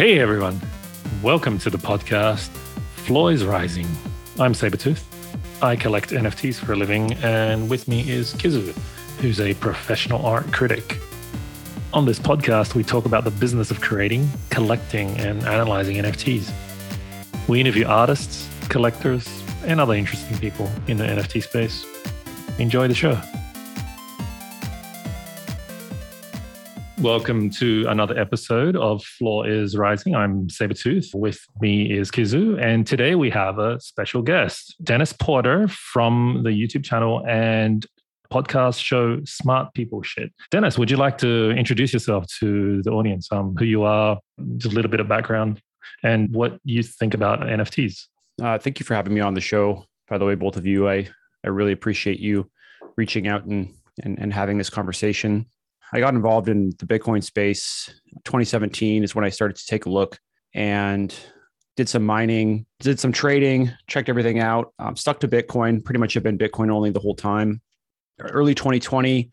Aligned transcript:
Hey 0.00 0.18
everyone, 0.18 0.58
welcome 1.22 1.58
to 1.58 1.68
the 1.68 1.76
podcast 1.76 2.48
Floor 3.04 3.32
is 3.32 3.44
Rising. 3.44 3.86
I'm 4.38 4.54
Sabertooth. 4.54 5.04
I 5.60 5.76
collect 5.76 6.08
NFTs 6.08 6.54
for 6.54 6.72
a 6.72 6.76
living, 6.76 7.12
and 7.22 7.68
with 7.68 7.86
me 7.86 8.08
is 8.08 8.32
Kizu, 8.32 8.74
who's 9.18 9.42
a 9.42 9.52
professional 9.52 10.24
art 10.24 10.50
critic. 10.54 10.98
On 11.92 12.06
this 12.06 12.18
podcast, 12.18 12.74
we 12.74 12.82
talk 12.82 13.04
about 13.04 13.24
the 13.24 13.30
business 13.30 13.70
of 13.70 13.82
creating, 13.82 14.26
collecting, 14.48 15.10
and 15.18 15.42
analyzing 15.42 15.98
NFTs. 15.98 16.50
We 17.46 17.60
interview 17.60 17.84
artists, 17.84 18.48
collectors, 18.70 19.28
and 19.66 19.82
other 19.82 19.92
interesting 19.92 20.38
people 20.38 20.70
in 20.86 20.96
the 20.96 21.04
NFT 21.04 21.42
space. 21.42 21.84
Enjoy 22.58 22.88
the 22.88 22.94
show. 22.94 23.20
Welcome 27.00 27.48
to 27.52 27.86
another 27.88 28.18
episode 28.18 28.76
of 28.76 29.02
Floor 29.02 29.48
is 29.48 29.74
Rising. 29.74 30.14
I'm 30.14 30.48
Sabertooth. 30.48 31.14
With 31.14 31.40
me 31.58 31.90
is 31.90 32.10
Kizu. 32.10 32.62
And 32.62 32.86
today 32.86 33.14
we 33.14 33.30
have 33.30 33.58
a 33.58 33.80
special 33.80 34.20
guest, 34.20 34.76
Dennis 34.82 35.14
Porter 35.14 35.66
from 35.68 36.42
the 36.44 36.50
YouTube 36.50 36.84
channel 36.84 37.26
and 37.26 37.86
podcast 38.30 38.82
show 38.82 39.18
Smart 39.24 39.72
People 39.72 40.02
Shit. 40.02 40.30
Dennis, 40.50 40.76
would 40.76 40.90
you 40.90 40.98
like 40.98 41.16
to 41.18 41.52
introduce 41.52 41.94
yourself 41.94 42.26
to 42.40 42.82
the 42.82 42.90
audience? 42.90 43.32
Um, 43.32 43.54
who 43.58 43.64
you 43.64 43.82
are, 43.84 44.18
just 44.58 44.70
a 44.70 44.76
little 44.76 44.90
bit 44.90 45.00
of 45.00 45.08
background, 45.08 45.62
and 46.02 46.30
what 46.34 46.58
you 46.64 46.82
think 46.82 47.14
about 47.14 47.40
NFTs? 47.40 48.08
Uh, 48.42 48.58
thank 48.58 48.78
you 48.78 48.84
for 48.84 48.94
having 48.94 49.14
me 49.14 49.22
on 49.22 49.32
the 49.32 49.40
show. 49.40 49.86
By 50.10 50.18
the 50.18 50.26
way, 50.26 50.34
both 50.34 50.58
of 50.58 50.66
you, 50.66 50.86
I 50.86 51.08
I 51.44 51.48
really 51.48 51.72
appreciate 51.72 52.20
you 52.20 52.50
reaching 52.98 53.26
out 53.26 53.46
and 53.46 53.72
and, 54.02 54.18
and 54.18 54.34
having 54.34 54.58
this 54.58 54.68
conversation. 54.68 55.46
I 55.92 56.00
got 56.00 56.14
involved 56.14 56.48
in 56.48 56.70
the 56.78 56.86
Bitcoin 56.86 57.22
space. 57.22 57.92
2017 58.24 59.02
is 59.02 59.14
when 59.14 59.24
I 59.24 59.28
started 59.28 59.56
to 59.56 59.66
take 59.66 59.86
a 59.86 59.90
look 59.90 60.18
and 60.54 61.14
did 61.76 61.88
some 61.88 62.04
mining, 62.04 62.66
did 62.78 63.00
some 63.00 63.12
trading, 63.12 63.72
checked 63.86 64.08
everything 64.08 64.38
out. 64.38 64.72
Um, 64.78 64.96
stuck 64.96 65.20
to 65.20 65.28
Bitcoin. 65.28 65.84
Pretty 65.84 65.98
much 65.98 66.14
have 66.14 66.22
been 66.22 66.38
Bitcoin 66.38 66.70
only 66.70 66.90
the 66.90 67.00
whole 67.00 67.14
time. 67.14 67.60
Early 68.20 68.54
2020, 68.54 69.30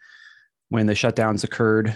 when 0.70 0.88
the 0.88 0.94
shutdowns 0.94 1.44
occurred, 1.44 1.96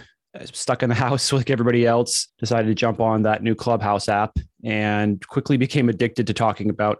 stuck 0.51 0.83
in 0.83 0.89
the 0.89 0.95
house 1.07 1.31
like 1.33 1.49
everybody 1.49 1.85
else. 1.85 2.27
Decided 2.37 2.67
to 2.67 2.75
jump 2.75 2.99
on 2.99 3.23
that 3.23 3.43
new 3.43 3.55
Clubhouse 3.55 4.09
app 4.09 4.37
and 4.63 5.25
quickly 5.27 5.57
became 5.57 5.89
addicted 5.89 6.27
to 6.27 6.33
talking 6.33 6.69
about 6.69 6.99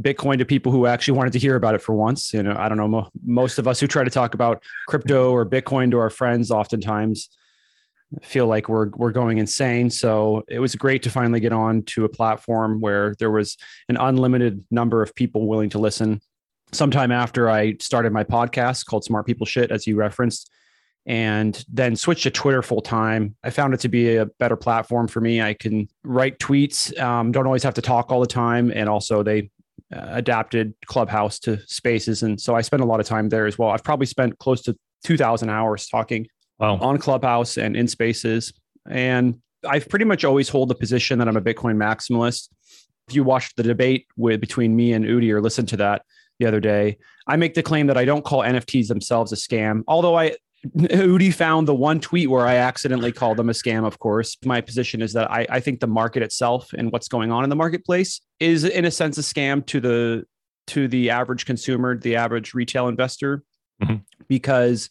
Bitcoin 0.00 0.38
to 0.38 0.44
people 0.44 0.70
who 0.70 0.86
actually 0.86 1.16
wanted 1.16 1.32
to 1.32 1.38
hear 1.38 1.56
about 1.56 1.74
it 1.74 1.82
for 1.82 1.94
once. 1.94 2.32
You 2.32 2.42
know, 2.42 2.54
I 2.56 2.68
don't 2.68 2.78
know, 2.78 2.88
mo- 2.88 3.08
most 3.24 3.58
of 3.58 3.66
us 3.66 3.80
who 3.80 3.86
try 3.86 4.04
to 4.04 4.10
talk 4.10 4.34
about 4.34 4.62
crypto 4.86 5.32
or 5.32 5.44
Bitcoin 5.44 5.90
to 5.90 5.98
our 5.98 6.10
friends 6.10 6.50
oftentimes 6.50 7.28
feel 8.22 8.46
like 8.46 8.68
we're 8.68 8.88
we're 8.90 9.12
going 9.12 9.38
insane. 9.38 9.90
So 9.90 10.44
it 10.48 10.60
was 10.60 10.74
great 10.74 11.02
to 11.02 11.10
finally 11.10 11.40
get 11.40 11.52
on 11.52 11.82
to 11.82 12.04
a 12.04 12.08
platform 12.08 12.80
where 12.80 13.14
there 13.18 13.30
was 13.30 13.56
an 13.88 13.96
unlimited 13.96 14.64
number 14.70 15.02
of 15.02 15.14
people 15.14 15.46
willing 15.46 15.70
to 15.70 15.78
listen. 15.78 16.20
Sometime 16.72 17.12
after 17.12 17.48
I 17.48 17.74
started 17.80 18.12
my 18.12 18.24
podcast 18.24 18.86
called 18.86 19.04
Smart 19.04 19.26
People 19.26 19.46
Shit, 19.46 19.70
as 19.70 19.86
you 19.86 19.96
referenced, 19.96 20.50
and 21.06 21.64
then 21.72 21.96
switched 21.96 22.24
to 22.24 22.30
Twitter 22.30 22.62
full 22.62 22.82
time. 22.82 23.34
I 23.42 23.50
found 23.50 23.74
it 23.74 23.80
to 23.80 23.88
be 23.88 24.16
a 24.16 24.26
better 24.26 24.56
platform 24.56 25.08
for 25.08 25.20
me. 25.20 25.40
I 25.40 25.54
can 25.54 25.88
write 26.04 26.38
tweets, 26.38 26.98
um, 27.00 27.32
don't 27.32 27.46
always 27.46 27.62
have 27.62 27.74
to 27.74 27.82
talk 27.82 28.12
all 28.12 28.20
the 28.20 28.26
time, 28.26 28.70
and 28.74 28.88
also 28.88 29.22
they 29.22 29.50
Uh, 29.90 30.04
adapted 30.10 30.74
Clubhouse 30.84 31.38
to 31.38 31.58
Spaces, 31.66 32.22
and 32.22 32.38
so 32.38 32.54
I 32.54 32.60
spent 32.60 32.82
a 32.82 32.84
lot 32.84 33.00
of 33.00 33.06
time 33.06 33.30
there 33.30 33.46
as 33.46 33.56
well. 33.58 33.70
I've 33.70 33.82
probably 33.82 34.04
spent 34.04 34.38
close 34.38 34.60
to 34.64 34.76
two 35.02 35.16
thousand 35.16 35.48
hours 35.48 35.86
talking 35.88 36.26
Wow. 36.58 36.76
on 36.78 36.98
Clubhouse 36.98 37.56
and 37.56 37.74
in 37.74 37.88
Spaces, 37.88 38.52
and 38.90 39.40
I've 39.66 39.88
pretty 39.88 40.04
much 40.04 40.24
always 40.26 40.50
hold 40.50 40.68
the 40.68 40.74
position 40.74 41.18
that 41.20 41.26
I'm 41.28 41.38
a 41.38 41.40
Bitcoin 41.40 41.76
maximalist. 41.76 42.50
If 43.08 43.14
you 43.14 43.24
watched 43.24 43.56
the 43.56 43.62
debate 43.62 44.06
with 44.16 44.40
between 44.42 44.76
me 44.76 44.92
and 44.92 45.06
Udi 45.06 45.30
or 45.30 45.40
listened 45.40 45.68
to 45.68 45.78
that 45.78 46.02
the 46.38 46.44
other 46.44 46.60
day, 46.60 46.98
I 47.26 47.36
make 47.36 47.54
the 47.54 47.62
claim 47.62 47.86
that 47.86 47.96
I 47.96 48.04
don't 48.04 48.24
call 48.26 48.40
NFTs 48.40 48.88
themselves 48.88 49.32
a 49.32 49.36
scam, 49.36 49.84
although 49.88 50.18
I 50.18 50.36
Udi 50.66 51.32
found 51.32 51.68
the 51.68 51.74
one 51.74 52.00
tweet 52.00 52.28
where 52.30 52.46
I 52.46 52.56
accidentally 52.56 53.12
called 53.12 53.36
them 53.36 53.48
a 53.48 53.52
scam, 53.52 53.86
of 53.86 53.98
course. 54.00 54.36
My 54.44 54.60
position 54.60 55.00
is 55.00 55.12
that 55.12 55.30
I, 55.30 55.46
I 55.48 55.60
think 55.60 55.80
the 55.80 55.86
market 55.86 56.22
itself 56.22 56.72
and 56.76 56.90
what's 56.90 57.08
going 57.08 57.30
on 57.30 57.44
in 57.44 57.50
the 57.50 57.56
marketplace 57.56 58.20
is 58.40 58.64
in 58.64 58.84
a 58.84 58.90
sense 58.90 59.18
a 59.18 59.20
scam 59.20 59.64
to 59.66 59.80
the 59.80 60.24
to 60.68 60.86
the 60.88 61.10
average 61.10 61.46
consumer, 61.46 61.96
the 61.96 62.16
average 62.16 62.52
retail 62.54 62.88
investor, 62.88 63.42
Mhm. 63.82 64.02
because 64.28 64.90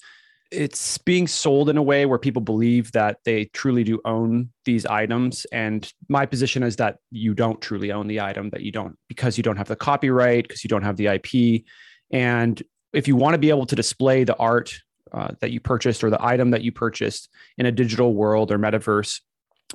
it's 0.50 0.97
being 0.97 1.28
sold 1.28 1.69
in 1.69 1.78
a 1.78 1.84
way 1.84 2.05
where 2.05 2.17
people 2.17 2.41
believe 2.41 2.91
that 2.94 3.17
they 3.25 3.45
truly 3.53 3.84
do 3.84 3.99
own 4.05 4.49
these 4.66 4.85
items. 4.85 5.45
And 5.51 5.91
my 6.07 6.25
position 6.25 6.63
is 6.63 6.78
that 6.78 6.97
you 7.11 7.34
don't 7.34 7.61
truly 7.61 7.91
own 7.91 8.07
the 8.07 8.22
item, 8.22 8.49
that 8.51 8.61
you 8.61 8.72
don't 8.72 8.95
because 9.09 9.35
you 9.38 9.44
don't 9.44 9.57
have 9.57 9.67
the 9.67 9.75
copyright, 9.75 10.47
because 10.47 10.63
you 10.63 10.69
don't 10.69 10.84
have 10.84 10.95
the 10.95 11.07
IP. 11.09 11.66
And 12.11 12.63
if 12.94 13.07
you 13.09 13.17
want 13.17 13.34
to 13.34 13.38
be 13.38 13.49
able 13.49 13.66
to 13.66 13.75
display 13.75 14.23
the 14.23 14.38
art 14.38 14.73
uh, 15.12 15.29
that 15.41 15.51
you 15.51 15.59
purchased 15.59 16.03
or 16.03 16.09
the 16.09 16.23
item 16.23 16.51
that 16.51 16.62
you 16.62 16.72
purchased 16.72 17.29
in 17.57 17.66
a 17.66 17.72
digital 17.72 18.13
world 18.13 18.51
or 18.51 18.57
metaverse, 18.57 19.22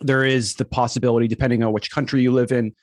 there 0.00 0.24
is 0.24 0.54
the 0.54 0.64
possibility, 0.64 1.28
depending 1.28 1.62
on 1.62 1.72
which 1.72 1.90
country 1.90 2.22
you 2.22 2.32
live 2.32 2.52
in, 2.52 2.74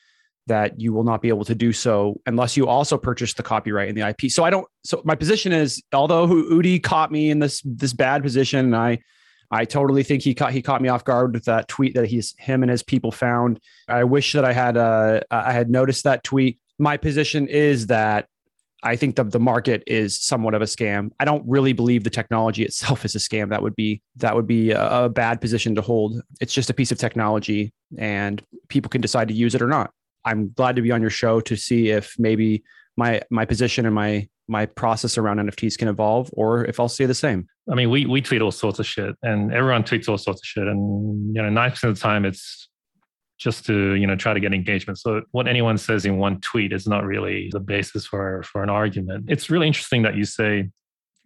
that 0.48 0.80
you 0.80 0.92
will 0.94 1.04
not 1.04 1.22
be 1.22 1.30
able 1.30 1.46
to 1.46 1.56
do 1.56 1.72
so 1.72 2.20
unless 2.26 2.58
you 2.58 2.68
also 2.68 2.98
purchase 2.98 3.34
the 3.34 3.44
copyright 3.44 3.88
and 3.88 3.98
the 3.98 4.08
IP. 4.08 4.32
So 4.32 4.44
I 4.44 4.50
don't. 4.50 4.68
So 4.84 5.02
my 5.06 5.16
position 5.16 5.52
is, 5.52 5.82
although 5.94 6.28
Udi 6.28 6.82
caught 6.82 7.12
me 7.12 7.30
in 7.30 7.40
this 7.40 7.62
this 7.64 7.94
bad 7.94 8.24
position, 8.24 8.66
and 8.66 8.76
I 8.76 9.00
I 9.52 9.66
totally 9.66 10.04
think 10.04 10.24
he 10.24 10.34
caught 10.34 10.52
he 10.52 10.62
caught 10.62 10.82
me 10.82 10.90
off 10.90 11.04
guard 11.06 11.34
with 11.34 11.46
that 11.46 11.68
tweet 11.68 11.96
that 11.96 12.08
he's 12.08 12.36
him 12.38 12.64
and 12.64 12.70
his 12.70 12.84
people 12.84 13.12
found. 13.12 13.60
I 13.88 14.04
wish 14.04 14.34
that 14.34 14.46
I 14.46 14.54
had 14.54 14.78
uh 14.78 15.22
I 15.32 15.54
had 15.54 15.70
noticed 15.70 16.04
that 16.04 16.24
tweet. 16.24 16.60
My 16.78 16.98
position 16.98 17.48
is 17.48 17.88
that 17.88 18.28
I 18.84 18.96
think 18.96 19.16
the, 19.16 19.24
the 19.24 19.40
market 19.40 19.84
is 19.88 20.22
somewhat 20.22 20.54
of 20.54 20.62
a 20.62 20.66
scam. 20.66 21.10
I 21.20 21.26
don't 21.26 21.44
really 21.48 21.74
believe 21.74 22.04
the 22.04 22.10
technology 22.10 22.64
itself 22.64 23.06
is 23.06 23.16
a 23.16 23.20
scam. 23.20 23.50
That 23.50 23.62
would 23.62 23.76
be 23.76 24.02
that 24.18 24.36
would 24.36 24.48
be 24.48 24.72
a, 24.72 25.06
a 25.06 25.10
bad 25.10 25.42
position 25.42 25.76
to 25.76 25.82
hold. 25.82 26.22
It's 26.42 26.54
just 26.54 26.70
a 26.70 26.74
piece 26.74 26.92
of 26.92 26.98
technology, 26.98 27.74
and 27.98 28.42
people 28.70 28.90
can 28.90 29.02
decide 29.02 29.28
to 29.28 29.34
use 29.34 29.56
it 29.56 29.62
or 29.62 29.68
not. 29.68 29.92
I'm 30.26 30.52
glad 30.52 30.76
to 30.76 30.82
be 30.82 30.92
on 30.92 31.02
your 31.02 31.10
show 31.10 31.40
to 31.42 31.56
see 31.56 31.90
if 31.90 32.16
maybe 32.18 32.64
my 32.98 33.22
my 33.30 33.46
position 33.46 33.86
and 33.86 33.96
my 33.96 34.28
my 34.48 34.66
process 34.66 35.18
around 35.18 35.38
NFTs 35.38 35.78
can 35.78 35.88
evolve, 35.88 36.30
or 36.34 36.66
if 36.66 36.80
I'll 36.80 36.90
stay 36.90 37.06
the 37.06 37.14
same. 37.14 37.48
I 37.72 37.76
mean, 37.76 37.90
we 37.90 38.06
we 38.06 38.22
tweet 38.22 38.42
all 38.42 38.52
sorts 38.52 38.80
of 38.80 38.86
shit, 38.86 39.16
and 39.22 39.54
everyone 39.54 39.84
tweets 39.84 40.10
all 40.10 40.18
sorts 40.18 40.42
of 40.42 40.46
shit, 40.46 40.68
and 40.68 41.36
you 41.36 41.42
know, 41.42 41.50
ninety 41.50 41.72
percent 41.72 41.92
of 41.92 41.98
the 41.98 42.02
time, 42.02 42.26
it's 42.26 42.69
just 43.40 43.66
to 43.66 43.96
you 43.96 44.06
know 44.06 44.16
try 44.16 44.34
to 44.34 44.40
get 44.40 44.54
engagement. 44.54 45.00
So 45.00 45.22
what 45.32 45.48
anyone 45.48 45.78
says 45.78 46.06
in 46.06 46.18
one 46.18 46.40
tweet 46.42 46.74
is 46.74 46.88
not 46.88 47.06
really 47.06 47.50
the 47.52 47.60
basis 47.60 48.06
for 48.06 48.44
for 48.44 48.62
an 48.62 48.70
argument. 48.70 49.26
It's 49.30 49.50
really 49.50 49.68
interesting 49.68 50.04
that 50.04 50.16
you 50.16 50.26
say. 50.26 50.70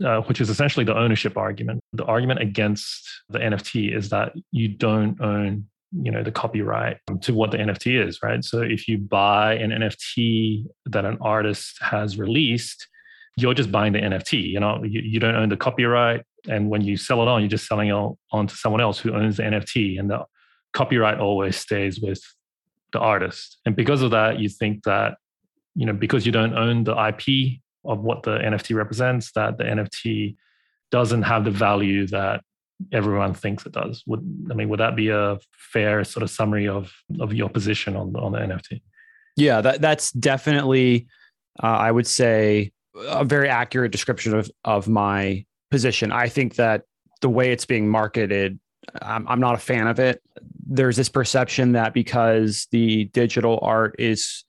Uh, 0.03 0.22
which 0.22 0.41
is 0.41 0.50
essentially 0.50 0.84
the 0.84 0.97
ownership 0.97 1.38
argument. 1.38 1.79
The 1.94 2.03
argument 2.03 2.41
against 2.41 3.07
the 3.29 3.38
NFT 3.38 3.96
is 3.96 4.09
that 4.09 4.34
you 4.51 4.68
don't 4.68 5.22
own, 5.22 5.68
you 5.91 6.12
know, 6.12 6.24
the 6.24 6.31
copyright 6.31 6.97
to 7.22 7.34
what 7.34 7.51
the 7.51 7.57
NFT 7.57 8.06
is, 8.06 8.19
right? 8.24 8.44
So 8.44 8.62
if 8.62 8.88
you 8.88 8.97
buy 8.97 9.53
an 9.53 9.69
NFT 9.69 10.66
that 10.88 11.06
an 11.06 11.19
artist 11.22 11.78
has 11.81 12.18
released, 12.18 12.88
you're 13.38 13.53
just 13.53 13.72
buying 13.72 13.94
the 13.94 14.00
NFT. 14.00 14.44
You 14.44 14.59
know, 14.59 14.84
you, 14.84 15.00
you 15.01 15.19
don't 15.19 15.35
own 15.35 15.50
the 15.50 15.57
copyright, 15.57 16.24
and 16.50 16.69
when 16.72 16.81
you 16.81 16.97
sell 16.97 17.22
it 17.22 17.28
on, 17.28 17.41
you're 17.41 17.50
just 17.50 17.68
selling 17.68 17.90
it 17.90 18.16
on 18.31 18.47
to 18.47 18.56
someone 18.56 18.81
else 18.81 19.00
who 19.00 19.13
owns 19.13 19.38
the 19.38 19.44
NFT, 19.44 20.00
and 20.00 20.09
the 20.09 20.25
copyright 20.73 21.19
always 21.19 21.56
stays 21.56 22.00
with 22.00 22.22
the 22.91 23.00
artist. 23.00 23.57
And 23.66 23.75
because 23.75 24.01
of 24.01 24.11
that, 24.11 24.39
you 24.39 24.50
think 24.50 24.84
that 24.84 25.17
you 25.75 25.85
know 25.85 25.94
because 25.94 26.25
you 26.25 26.31
don't 26.31 26.56
own 26.56 26.84
the 26.84 26.94
IP 26.94 27.59
of 27.85 28.00
what 28.00 28.23
the 28.23 28.38
NFT 28.38 28.75
represents, 28.75 29.31
that 29.33 29.57
the 29.57 29.63
NFT 29.63 30.35
doesn't 30.91 31.23
have 31.23 31.44
the 31.44 31.51
value 31.51 32.07
that 32.07 32.41
everyone 32.92 33.33
thinks 33.33 33.65
it 33.65 33.71
does. 33.71 34.03
Would 34.07 34.48
I 34.51 34.53
mean 34.53 34.69
would 34.69 34.80
that 34.80 34.95
be 34.95 35.09
a 35.09 35.39
fair 35.51 36.03
sort 36.03 36.24
of 36.24 36.30
summary 36.30 36.68
of 36.68 36.92
of 37.19 37.33
your 37.33 37.50
position 37.50 37.95
on 37.95 38.15
on 38.15 38.31
the 38.31 38.39
NFT? 38.39 38.81
Yeah, 39.36 39.62
that 39.62 39.81
that's 39.81 40.12
definitely, 40.12 41.07
uh, 41.62 41.68
I 41.68 41.92
would 41.92 42.07
say, 42.07 42.71
a 42.95 43.25
very 43.25 43.50
accurate 43.50 43.92
description 43.92 44.36
of 44.38 44.50
of 44.63 44.88
my 44.88 45.45
position. 45.71 46.12
I 46.12 46.30
think 46.30 46.56
that 46.56 46.83
the 47.21 47.30
way 47.30 47.51
it's 47.51 47.65
being 47.65 47.89
marketed, 47.89 48.59
I'm, 49.01 49.27
I'm 49.27 49.39
not 49.39 49.56
a 49.56 49.59
fan 49.59 49.88
of 49.88 50.00
it. 50.00 50.21
There's 50.65 50.97
this 50.97 51.09
perception 51.09 51.74
that 51.74 51.94
because 51.94 52.68
the 52.71 53.06
digital 53.06 53.59
art 53.62 53.95
is 54.00 54.45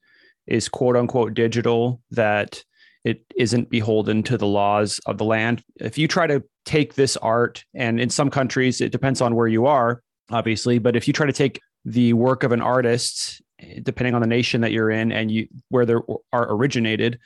is 0.47 0.69
quote 0.69 0.95
unquote 0.95 1.33
digital, 1.33 2.01
that 2.11 2.63
it 3.03 3.23
isn't 3.35 3.69
beholden 3.69 4.23
to 4.23 4.37
the 4.37 4.47
laws 4.47 4.99
of 5.05 5.17
the 5.17 5.25
land. 5.25 5.63
If 5.79 5.97
you 5.97 6.07
try 6.07 6.27
to 6.27 6.43
take 6.65 6.95
this 6.95 7.17
art, 7.17 7.63
and 7.73 7.99
in 7.99 8.09
some 8.09 8.29
countries, 8.29 8.81
it 8.81 8.91
depends 8.91 9.21
on 9.21 9.35
where 9.35 9.47
you 9.47 9.65
are, 9.67 10.01
obviously, 10.31 10.79
but 10.79 10.95
if 10.95 11.07
you 11.07 11.13
try 11.13 11.27
to 11.27 11.33
take 11.33 11.59
the 11.83 12.13
work 12.13 12.43
of 12.43 12.51
an 12.51 12.61
artist, 12.61 13.41
depending 13.83 14.15
on 14.15 14.21
the 14.21 14.27
nation 14.27 14.61
that 14.61 14.71
you're 14.71 14.89
in 14.89 15.11
and 15.11 15.31
you 15.31 15.47
where 15.69 15.85
their 15.85 16.01
art 16.33 16.47
originated, 16.51 17.19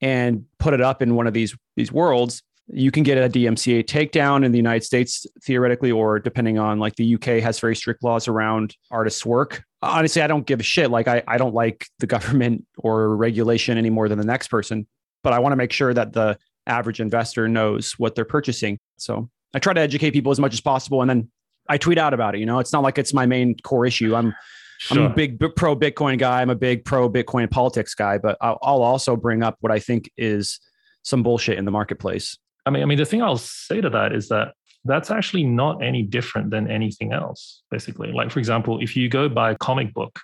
and 0.00 0.44
put 0.58 0.74
it 0.74 0.80
up 0.80 1.02
in 1.02 1.14
one 1.14 1.26
of 1.26 1.34
these 1.34 1.56
these 1.76 1.92
worlds, 1.92 2.42
you 2.72 2.90
can 2.90 3.02
get 3.02 3.18
a 3.18 3.28
DMCA 3.28 3.84
takedown 3.84 4.44
in 4.44 4.52
the 4.52 4.58
United 4.58 4.84
States 4.84 5.26
theoretically, 5.42 5.90
or 5.90 6.18
depending 6.18 6.58
on 6.58 6.78
like 6.78 6.96
the 6.96 7.14
UK 7.14 7.42
has 7.42 7.58
very 7.58 7.74
strict 7.74 8.02
laws 8.02 8.28
around 8.28 8.76
artists' 8.90 9.26
work. 9.26 9.64
honestly, 9.82 10.22
I 10.22 10.26
don't 10.26 10.46
give 10.46 10.60
a 10.60 10.64
shit. 10.64 10.90
Like 10.90 11.08
I, 11.08 11.22
I 11.26 11.38
don't 11.38 11.54
like 11.54 11.86
the 11.98 12.06
government 12.06 12.66
or 12.78 13.16
regulation 13.16 13.76
any 13.76 13.90
more 13.90 14.08
than 14.08 14.18
the 14.18 14.24
next 14.24 14.48
person, 14.48 14.86
but 15.22 15.32
I 15.32 15.38
want 15.38 15.52
to 15.52 15.56
make 15.56 15.72
sure 15.72 15.92
that 15.92 16.12
the 16.12 16.38
average 16.66 17.00
investor 17.00 17.48
knows 17.48 17.92
what 17.98 18.14
they're 18.14 18.24
purchasing. 18.24 18.78
So 18.98 19.28
I 19.54 19.58
try 19.58 19.72
to 19.72 19.80
educate 19.80 20.12
people 20.12 20.30
as 20.30 20.38
much 20.38 20.52
as 20.52 20.60
possible. 20.60 21.00
And 21.00 21.10
then 21.10 21.30
I 21.68 21.78
tweet 21.78 21.98
out 21.98 22.14
about 22.14 22.34
it. 22.34 22.38
You 22.38 22.46
know, 22.46 22.58
it's 22.58 22.72
not 22.72 22.82
like 22.82 22.98
it's 22.98 23.12
my 23.12 23.26
main 23.26 23.56
core 23.62 23.86
issue. 23.86 24.14
I'm, 24.14 24.34
sure. 24.78 25.04
I'm 25.04 25.10
a 25.10 25.14
big 25.14 25.40
pro 25.56 25.74
Bitcoin 25.74 26.18
guy. 26.18 26.40
I'm 26.42 26.50
a 26.50 26.54
big 26.54 26.84
pro 26.84 27.10
Bitcoin 27.10 27.50
politics 27.50 27.94
guy, 27.94 28.18
but 28.18 28.36
I'll, 28.40 28.58
I'll 28.62 28.82
also 28.82 29.16
bring 29.16 29.42
up 29.42 29.56
what 29.60 29.72
I 29.72 29.80
think 29.80 30.10
is 30.16 30.60
some 31.02 31.22
bullshit 31.22 31.58
in 31.58 31.64
the 31.64 31.70
marketplace. 31.70 32.36
I 32.70 32.72
mean, 32.72 32.82
I 32.82 32.86
mean, 32.86 32.98
the 32.98 33.04
thing 33.04 33.22
I'll 33.22 33.36
say 33.36 33.80
to 33.80 33.90
that 33.90 34.12
is 34.12 34.28
that 34.28 34.54
that's 34.84 35.10
actually 35.10 35.44
not 35.44 35.82
any 35.82 36.02
different 36.02 36.50
than 36.50 36.70
anything 36.70 37.12
else 37.12 37.62
basically. 37.70 38.12
Like 38.12 38.30
for 38.30 38.38
example 38.38 38.80
if 38.80 38.96
you 38.96 39.08
go 39.08 39.28
buy 39.28 39.50
a 39.50 39.56
comic 39.56 39.92
book 39.92 40.18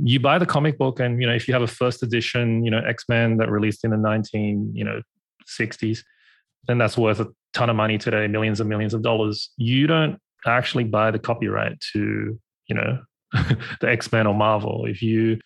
you 0.00 0.20
buy 0.20 0.38
the 0.38 0.46
comic 0.46 0.78
book 0.78 1.00
and 1.00 1.20
you 1.20 1.26
know 1.26 1.34
if 1.34 1.46
you 1.48 1.54
have 1.54 1.62
a 1.62 1.66
first 1.66 2.02
edition 2.04 2.64
you 2.64 2.70
know 2.70 2.78
x-men 2.78 3.36
that 3.36 3.50
released 3.50 3.84
in 3.84 3.90
the 3.90 3.96
19 3.96 4.70
you 4.72 4.84
know 4.84 5.00
60s 5.48 6.04
then 6.68 6.78
that's 6.78 6.96
worth 6.96 7.18
a 7.18 7.26
ton 7.52 7.70
of 7.70 7.76
money 7.76 7.98
today 7.98 8.26
millions 8.26 8.60
and 8.60 8.68
millions 8.68 8.94
of 8.94 9.02
dollars. 9.02 9.50
You 9.56 9.86
don't 9.86 10.20
actually 10.46 10.84
buy 10.84 11.10
the 11.10 11.18
copyright 11.18 11.80
to 11.92 12.38
you 12.68 12.74
know 12.74 13.00
the 13.80 13.88
x-men 13.88 14.26
or 14.26 14.34
marvel. 14.34 14.86
If 14.86 15.02
you 15.02 15.38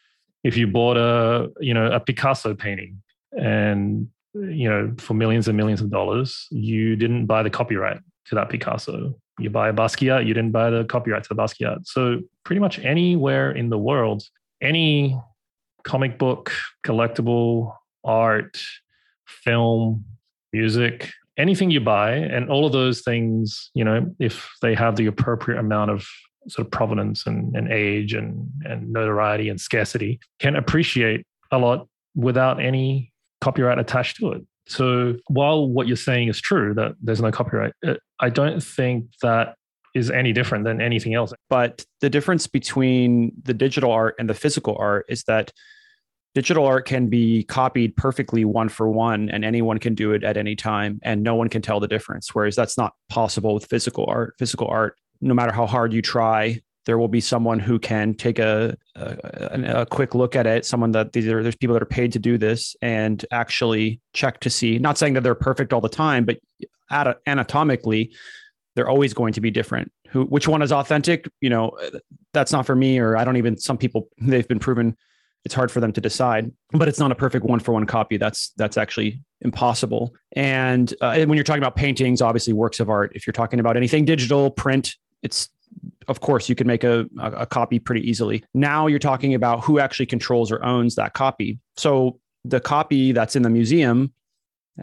if 0.45 0.57
you 0.57 0.67
bought 0.67 0.97
a 0.97 1.51
you 1.61 1.75
know 1.75 1.91
a 1.91 2.01
picasso 2.01 2.55
painting 2.55 3.03
and 3.33 4.09
you 4.35 4.69
know 4.69 4.93
for 4.99 5.15
millions 5.15 5.47
and 5.49 5.57
millions 5.57 5.81
of 5.81 5.91
dollars 5.91 6.47
you 6.51 6.97
didn't 6.97 7.27
buy 7.27 7.43
the 7.43 7.51
copyright 7.51 8.01
to 8.27 8.35
that 8.35 8.49
Picasso. 8.49 9.15
You 9.39 9.51
buy 9.51 9.69
a 9.69 9.73
Basquiat, 9.73 10.27
you 10.27 10.35
didn't 10.35 10.53
buy 10.53 10.71
the 10.71 10.85
copyright 10.85 11.25
to 11.25 11.29
the 11.29 11.35
Basquiat. 11.35 11.87
So 11.87 12.21
pretty 12.45 12.61
much 12.61 12.79
anywhere 12.81 13.51
in 13.51 13.71
the 13.71 13.79
world, 13.79 14.23
any 14.61 15.19
comic 15.85 16.19
book, 16.19 16.53
collectible, 16.87 17.75
art, 18.05 18.61
film, 19.27 20.05
music, 20.53 21.11
anything 21.37 21.71
you 21.71 21.81
buy, 21.81 22.13
and 22.13 22.51
all 22.51 22.67
of 22.67 22.73
those 22.73 23.01
things, 23.01 23.71
you 23.75 23.85
know, 23.85 24.15
if 24.19 24.51
they 24.61 24.75
have 24.75 24.97
the 24.97 25.07
appropriate 25.07 25.59
amount 25.59 25.91
of 25.91 26.07
sort 26.49 26.67
of 26.67 26.71
provenance 26.71 27.27
and, 27.27 27.57
and 27.57 27.73
age 27.73 28.15
and, 28.15 28.49
and 28.65 28.93
notoriety 28.93 29.49
and 29.49 29.61
scarcity, 29.61 30.21
can 30.39 30.57
appreciate 30.57 31.25
a 31.51 31.59
lot 31.59 31.89
without 32.15 32.61
any 32.61 33.12
copyright 33.43 33.79
attached 33.79 34.17
to 34.19 34.33
it. 34.33 34.43
So 34.67 35.17
while 35.27 35.69
what 35.69 35.89
you're 35.89 35.97
saying 35.97 36.29
is 36.29 36.41
true 36.41 36.73
that 36.75 36.93
there's 37.03 37.21
no 37.21 37.33
copyright, 37.33 37.75
uh, 37.85 37.95
I 38.21 38.31
don't 38.31 38.63
think 38.63 39.07
that 39.21 39.57
is 39.95 40.11
any 40.11 40.33
different 40.33 40.65
than 40.65 40.81
anything 40.81 41.15
else. 41.15 41.35
But 41.51 41.85
the 42.01 42.09
difference 42.09 42.47
between 42.47 43.33
the 43.43 43.53
digital 43.53 43.91
art 43.91 44.15
and 44.19 44.31
the 44.31 44.35
physical 44.35 44.77
art 44.79 45.05
is 45.09 45.25
that 45.25 45.53
digital 46.35 46.65
art 46.65 46.87
can 46.87 47.09
be 47.09 47.43
copied 47.43 47.97
perfectly 47.97 48.45
one 48.45 48.69
for 48.69 48.89
one 48.89 49.29
and 49.29 49.45
anyone 49.45 49.79
can 49.79 49.95
do 49.95 50.13
it 50.13 50.23
at 50.25 50.37
any 50.37 50.57
time 50.57 51.01
and 51.03 51.23
no 51.23 51.35
one 51.35 51.49
can 51.49 51.61
tell 51.61 51.79
the 51.79 51.89
difference 51.89 52.35
whereas 52.35 52.57
that's 52.57 52.79
not 52.79 52.95
possible 53.11 53.53
with 53.53 53.67
physical 53.67 54.07
art 54.09 54.33
physical 54.39 54.67
art 54.69 54.97
no 55.21 55.35
matter 55.35 55.53
how 55.53 55.67
hard 55.67 55.93
you 55.93 56.01
try 56.01 56.59
there 56.85 56.99
will 56.99 57.09
be 57.09 57.21
someone 57.21 57.59
who 57.59 57.79
can 57.79 58.15
take 58.15 58.39
a, 58.39 58.77
a, 58.97 59.81
a 59.81 59.87
quick 59.87 60.15
look 60.15 60.35
at 60.37 60.47
it 60.47 60.65
someone 60.65 60.93
that 60.93 61.13
these 61.13 61.27
are, 61.29 61.43
there's 61.43 61.57
people 61.57 61.75
that 61.75 61.83
are 61.83 61.87
paid 61.87 62.13
to 62.13 62.19
do 62.19 62.39
this 62.39 62.77
and 62.83 63.25
actually 63.31 64.01
check 64.13 64.41
to 64.41 64.51
see 64.51 64.79
not 64.79 64.99
saying 64.99 65.15
that 65.15 65.23
they're 65.23 65.35
perfect 65.35 65.73
all 65.73 65.81
the 65.81 65.89
time 65.89 66.25
but 66.25 66.39
anatomically 67.27 68.13
they're 68.75 68.89
always 68.89 69.13
going 69.13 69.33
to 69.35 69.41
be 69.41 69.51
different. 69.51 69.93
Who 70.09 70.25
which 70.25 70.49
one 70.49 70.63
is 70.63 70.73
authentic? 70.73 71.29
You 71.41 71.51
know 71.51 71.79
that's 72.33 72.53
not 72.53 72.67
for 72.67 72.75
me 72.75 72.99
or 72.99 73.17
i 73.17 73.25
don't 73.25 73.37
even 73.37 73.59
some 73.59 73.77
people 73.77 74.09
they've 74.19 74.49
been 74.49 74.59
proven 74.59 74.97
it's 75.45 75.55
hard 75.55 75.71
for 75.71 75.81
them 75.81 75.93
to 75.93 76.01
decide 76.01 76.51
but 76.71 76.89
it's 76.89 76.99
not 76.99 77.11
a 77.11 77.15
perfect 77.15 77.45
one 77.45 77.59
for 77.61 77.73
one 77.73 77.87
copy. 77.87 78.17
That's 78.17 78.51
that's 78.57 78.77
actually 78.77 79.21
impossible. 79.41 80.15
And, 80.37 80.95
uh, 81.01 81.15
and 81.17 81.29
when 81.29 81.37
you're 81.37 81.45
talking 81.45 81.63
about 81.63 81.75
paintings 81.75 82.23
obviously 82.23 82.53
works 82.53 82.79
of 82.79 82.89
art. 82.89 83.13
If 83.15 83.27
you're 83.27 83.33
talking 83.33 83.59
about 83.59 83.77
anything 83.77 84.05
digital 84.05 84.51
print 84.51 84.97
it's 85.23 85.49
of 86.09 86.21
course 86.21 86.49
you 86.49 86.55
can 86.55 86.67
make 86.67 86.85
a, 86.85 87.07
a 87.19 87.47
copy 87.47 87.79
pretty 87.79 88.09
easily. 88.09 88.45
Now 88.55 88.87
you're 88.87 88.99
talking 88.99 89.35
about 89.35 89.65
who 89.65 89.79
actually 89.79 90.07
controls 90.07 90.51
or 90.51 90.65
owns 90.65 90.95
that 90.97 91.15
copy. 91.15 91.59
So 91.77 92.19
the 92.45 92.61
copy 92.61 93.13
that's 93.13 93.37
in 93.37 93.43
the 93.43 93.51
museum 93.51 94.13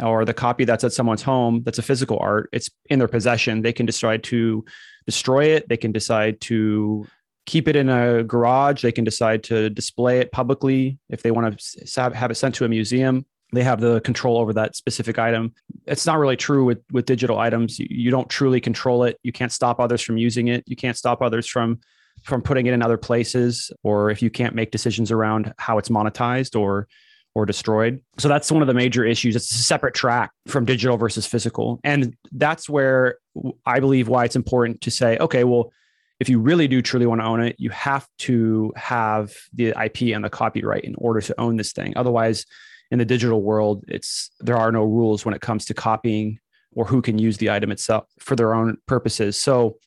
or 0.02 0.24
the 0.24 0.34
copy 0.34 0.66
that's 0.66 0.84
at 0.84 0.94
someone's 0.94 1.24
home 1.24 1.64
that's 1.64 1.80
a 1.80 1.82
physical 1.82 2.20
art 2.22 2.50
it's 2.54 2.70
in 2.90 3.00
their 3.00 3.08
possession. 3.08 3.62
They 3.62 3.74
can 3.74 3.86
decide 3.86 4.24
to 4.26 4.64
destroy 5.06 5.46
it. 5.46 5.68
They 5.68 5.78
can 5.78 5.92
decide 5.92 6.40
to 6.42 7.06
keep 7.46 7.68
it 7.68 7.76
in 7.76 7.90
a 7.90 8.24
garage. 8.24 8.84
They 8.84 8.92
can 8.92 9.04
decide 9.04 9.44
to 9.46 9.70
display 9.72 10.20
it 10.20 10.32
publicly 10.32 11.00
if 11.10 11.24
they 11.24 11.32
want 11.32 11.60
to 11.60 12.12
have 12.14 12.32
it 12.32 12.36
sent 12.36 12.56
to 12.56 12.66
a 12.66 12.70
museum. 12.70 13.26
They 13.52 13.64
have 13.64 13.82
the 13.82 14.02
control 14.02 14.38
over 14.38 14.54
that 14.54 14.76
specific 14.76 15.18
item. 15.18 15.56
It's 15.90 16.06
not 16.06 16.20
really 16.20 16.38
true 16.38 16.66
with 16.66 16.80
with 16.92 17.06
digital 17.06 17.40
items. 17.40 17.80
You, 17.80 17.88
you, 17.90 18.12
don't 18.12 18.30
truly 18.30 18.62
control 18.62 19.04
it. 19.04 19.18
You 19.24 19.32
can't 19.32 19.52
stop 19.52 19.80
others 19.80 20.02
from 20.02 20.18
using 20.18 20.48
it. 20.48 20.64
You 20.68 20.76
can't 20.76 20.98
stop 20.98 21.22
others 21.22 21.48
from 21.48 21.80
from 22.24 22.42
putting 22.42 22.66
it 22.66 22.74
in 22.74 22.82
other 22.82 22.98
places 22.98 23.72
or 23.84 24.10
if 24.10 24.22
you 24.22 24.30
can't 24.30 24.54
make 24.54 24.72
decisions 24.72 25.10
around 25.12 25.54
how 25.58 25.78
it's 25.78 25.90
monetized 25.90 26.60
or 26.60 26.88
or 27.36 27.46
destroyed. 27.46 28.02
So 28.18 28.28
that's 28.28 28.52
one 28.52 28.62
of 28.62 28.68
the 28.68 28.74
major 28.74 29.06
issues. 29.06 29.36
It's 29.36 29.52
a 29.52 29.64
separate 29.64 29.94
track 29.94 30.32
from 30.48 30.66
digital 30.66 30.98
versus 30.98 31.26
physical. 31.26 31.80
And 31.84 32.16
that's 32.32 32.68
where 32.68 33.18
I 33.66 33.80
believe 33.80 34.08
why 34.08 34.26
it's 34.26 34.36
important 34.36 34.82
to 34.82 34.92
say, 34.92 35.18
okay, 35.20 35.44
well, 35.44 35.72
if 36.20 36.28
you 36.28 36.40
really 36.40 36.68
do 36.68 36.82
truly 36.82 37.06
want 37.06 37.22
to 37.22 37.26
own 37.26 37.42
it, 37.42 37.56
you 37.60 37.70
have 37.70 38.08
to 38.20 38.74
have 38.76 39.34
the 39.54 39.70
IP 39.70 40.14
and 40.14 40.24
the 40.24 40.30
copyright 40.30 40.84
in 40.84 40.96
order 40.98 41.22
to 41.22 41.40
own 41.40 41.56
this 41.56 41.72
thing. 41.72 41.94
Otherwise, 41.96 42.46
in 42.92 43.00
the 43.00 43.06
digital 43.06 43.42
world, 43.42 43.84
it's 43.88 44.32
there 44.40 44.58
are 44.58 44.72
no 44.72 44.84
rules 44.84 45.26
when 45.26 45.34
it 45.34 45.42
comes 45.42 45.66
to 45.66 45.74
copying 45.74 46.40
or 46.74 46.86
who 46.86 47.02
can 47.02 47.18
use 47.18 47.38
the 47.38 47.50
item 47.50 47.72
itself 47.72 48.06
for 48.20 48.36
their 48.36 48.54
own 48.54 48.78
purposes. 48.88 49.38
So 49.38 49.78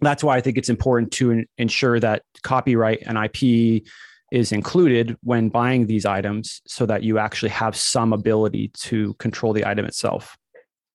that's 0.00 0.24
why 0.24 0.36
I 0.36 0.40
think 0.40 0.58
it's 0.58 0.68
important 0.68 1.12
to 1.12 1.44
ensure 1.58 2.00
that 2.00 2.22
copyright 2.42 3.02
and 3.06 3.18
IP 3.18 3.84
is 4.32 4.50
included 4.50 5.16
when 5.22 5.50
buying 5.50 5.86
these 5.86 6.06
items 6.06 6.62
so 6.66 6.86
that 6.86 7.02
you 7.02 7.18
actually 7.18 7.50
have 7.50 7.76
some 7.76 8.12
ability 8.12 8.68
to 8.68 9.14
control 9.14 9.52
the 9.52 9.66
item 9.66 9.84
itself. 9.84 10.36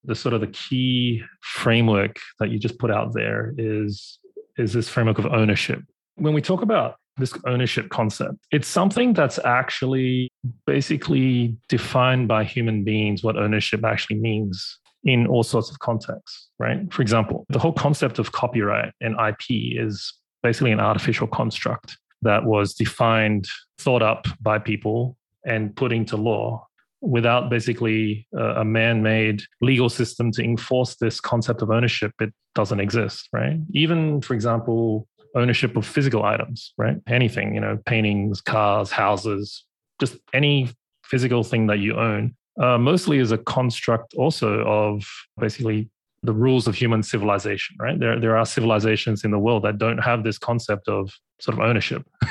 The 0.04 0.16
sort 0.16 0.34
of 0.34 0.42
the 0.42 0.48
key 0.48 1.24
framework 1.42 2.18
that 2.40 2.50
you 2.50 2.60
just 2.60 2.80
put 2.80 2.92
out 2.92 3.14
there 3.14 3.54
is 3.58 4.20
is 4.58 4.74
this 4.74 4.90
framework 4.90 5.20
of 5.20 5.28
ownership. 5.28 5.84
When 6.16 6.34
we 6.34 6.42
talk 6.42 6.64
about 6.64 6.96
this 7.18 7.34
ownership 7.46 7.90
concept. 7.90 8.38
It's 8.52 8.68
something 8.68 9.14
that's 9.14 9.40
actually 9.44 10.30
basically 10.66 11.58
defined 11.70 12.28
by 12.28 12.44
human 12.44 12.84
beings 12.84 13.24
what 13.24 13.38
ownership 13.38 13.84
actually 13.84 14.20
means 14.20 14.80
in 15.04 15.28
all 15.28 15.44
sorts 15.44 15.70
of 15.70 15.80
contexts, 15.80 16.50
right? 16.60 16.92
For 16.92 17.02
example, 17.02 17.46
the 17.50 17.60
whole 17.60 17.74
concept 17.74 18.20
of 18.20 18.32
copyright 18.32 18.94
and 19.02 19.16
IP 19.20 19.46
is 19.50 20.14
basically 20.44 20.72
an 20.72 20.80
artificial 20.80 21.28
construct 21.28 21.98
that 22.24 22.46
was 22.46 22.74
defined, 22.74 23.48
thought 23.78 24.02
up 24.02 24.28
by 24.42 24.60
people, 24.60 25.16
and 25.46 25.76
put 25.76 25.94
into 25.94 26.18
law 26.18 26.66
without 27.02 27.50
basically 27.50 28.28
a 28.34 28.66
man 28.66 29.04
made 29.04 29.44
legal 29.62 29.88
system 29.88 30.32
to 30.32 30.44
enforce 30.44 30.96
this 30.96 31.22
concept 31.22 31.62
of 31.62 31.70
ownership. 31.70 32.12
It 32.20 32.34
doesn't 32.56 32.80
exist, 32.80 33.30
right? 33.32 33.60
Even, 33.72 34.20
for 34.20 34.34
example, 34.34 35.08
ownership 35.38 35.78
of 35.78 35.86
physical 35.86 36.24
items, 36.24 36.74
right? 36.78 36.98
Anything, 37.08 37.56
you 37.56 37.62
know, 37.62 37.78
paintings, 37.86 38.42
cars, 38.42 38.92
houses, 38.92 39.64
just 40.00 40.18
any 40.34 40.70
physical 41.04 41.44
thing 41.44 41.68
that 41.68 41.80
you 41.80 41.96
own, 41.96 42.36
uh, 42.62 42.78
mostly 42.78 43.20
is 43.20 43.32
a 43.32 43.38
construct 43.38 44.14
also 44.16 44.62
of 44.66 45.06
basically 45.40 45.90
the 46.24 46.34
rules 46.34 46.68
of 46.68 46.76
human 46.76 47.04
civilization, 47.04 47.76
right? 47.80 48.00
There, 48.00 48.20
there 48.20 48.36
are 48.36 48.46
civilizations 48.46 49.24
in 49.24 49.32
the 49.32 49.40
world 49.40 49.64
that 49.64 49.78
don't 49.78 50.00
have 50.00 50.24
this 50.24 50.38
concept 50.38 50.88
of 50.88 51.12
sort 51.40 51.58
of 51.58 51.64
ownership. 51.64 52.04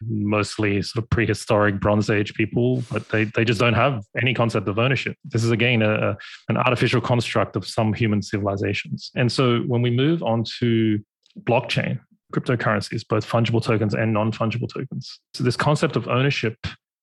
mostly 0.00 0.80
sort 0.80 1.02
of 1.02 1.10
prehistoric 1.10 1.80
bronze 1.80 2.08
age 2.08 2.32
people 2.34 2.84
but 2.90 3.08
they, 3.08 3.24
they 3.24 3.44
just 3.44 3.58
don't 3.58 3.74
have 3.74 4.04
any 4.22 4.32
concept 4.32 4.68
of 4.68 4.78
ownership 4.78 5.16
this 5.24 5.42
is 5.42 5.50
again 5.50 5.82
a, 5.82 6.16
an 6.48 6.56
artificial 6.56 7.00
construct 7.00 7.56
of 7.56 7.66
some 7.66 7.92
human 7.92 8.22
civilizations 8.22 9.10
and 9.16 9.32
so 9.32 9.58
when 9.62 9.82
we 9.82 9.90
move 9.90 10.22
on 10.22 10.44
to 10.44 11.00
blockchain 11.40 11.98
cryptocurrencies, 12.32 13.06
both 13.06 13.26
fungible 13.26 13.62
tokens 13.62 13.94
and 13.94 14.12
non 14.12 14.32
fungible 14.32 14.72
tokens. 14.72 15.20
So, 15.34 15.44
this 15.44 15.56
concept 15.56 15.96
of 15.96 16.08
ownership 16.08 16.56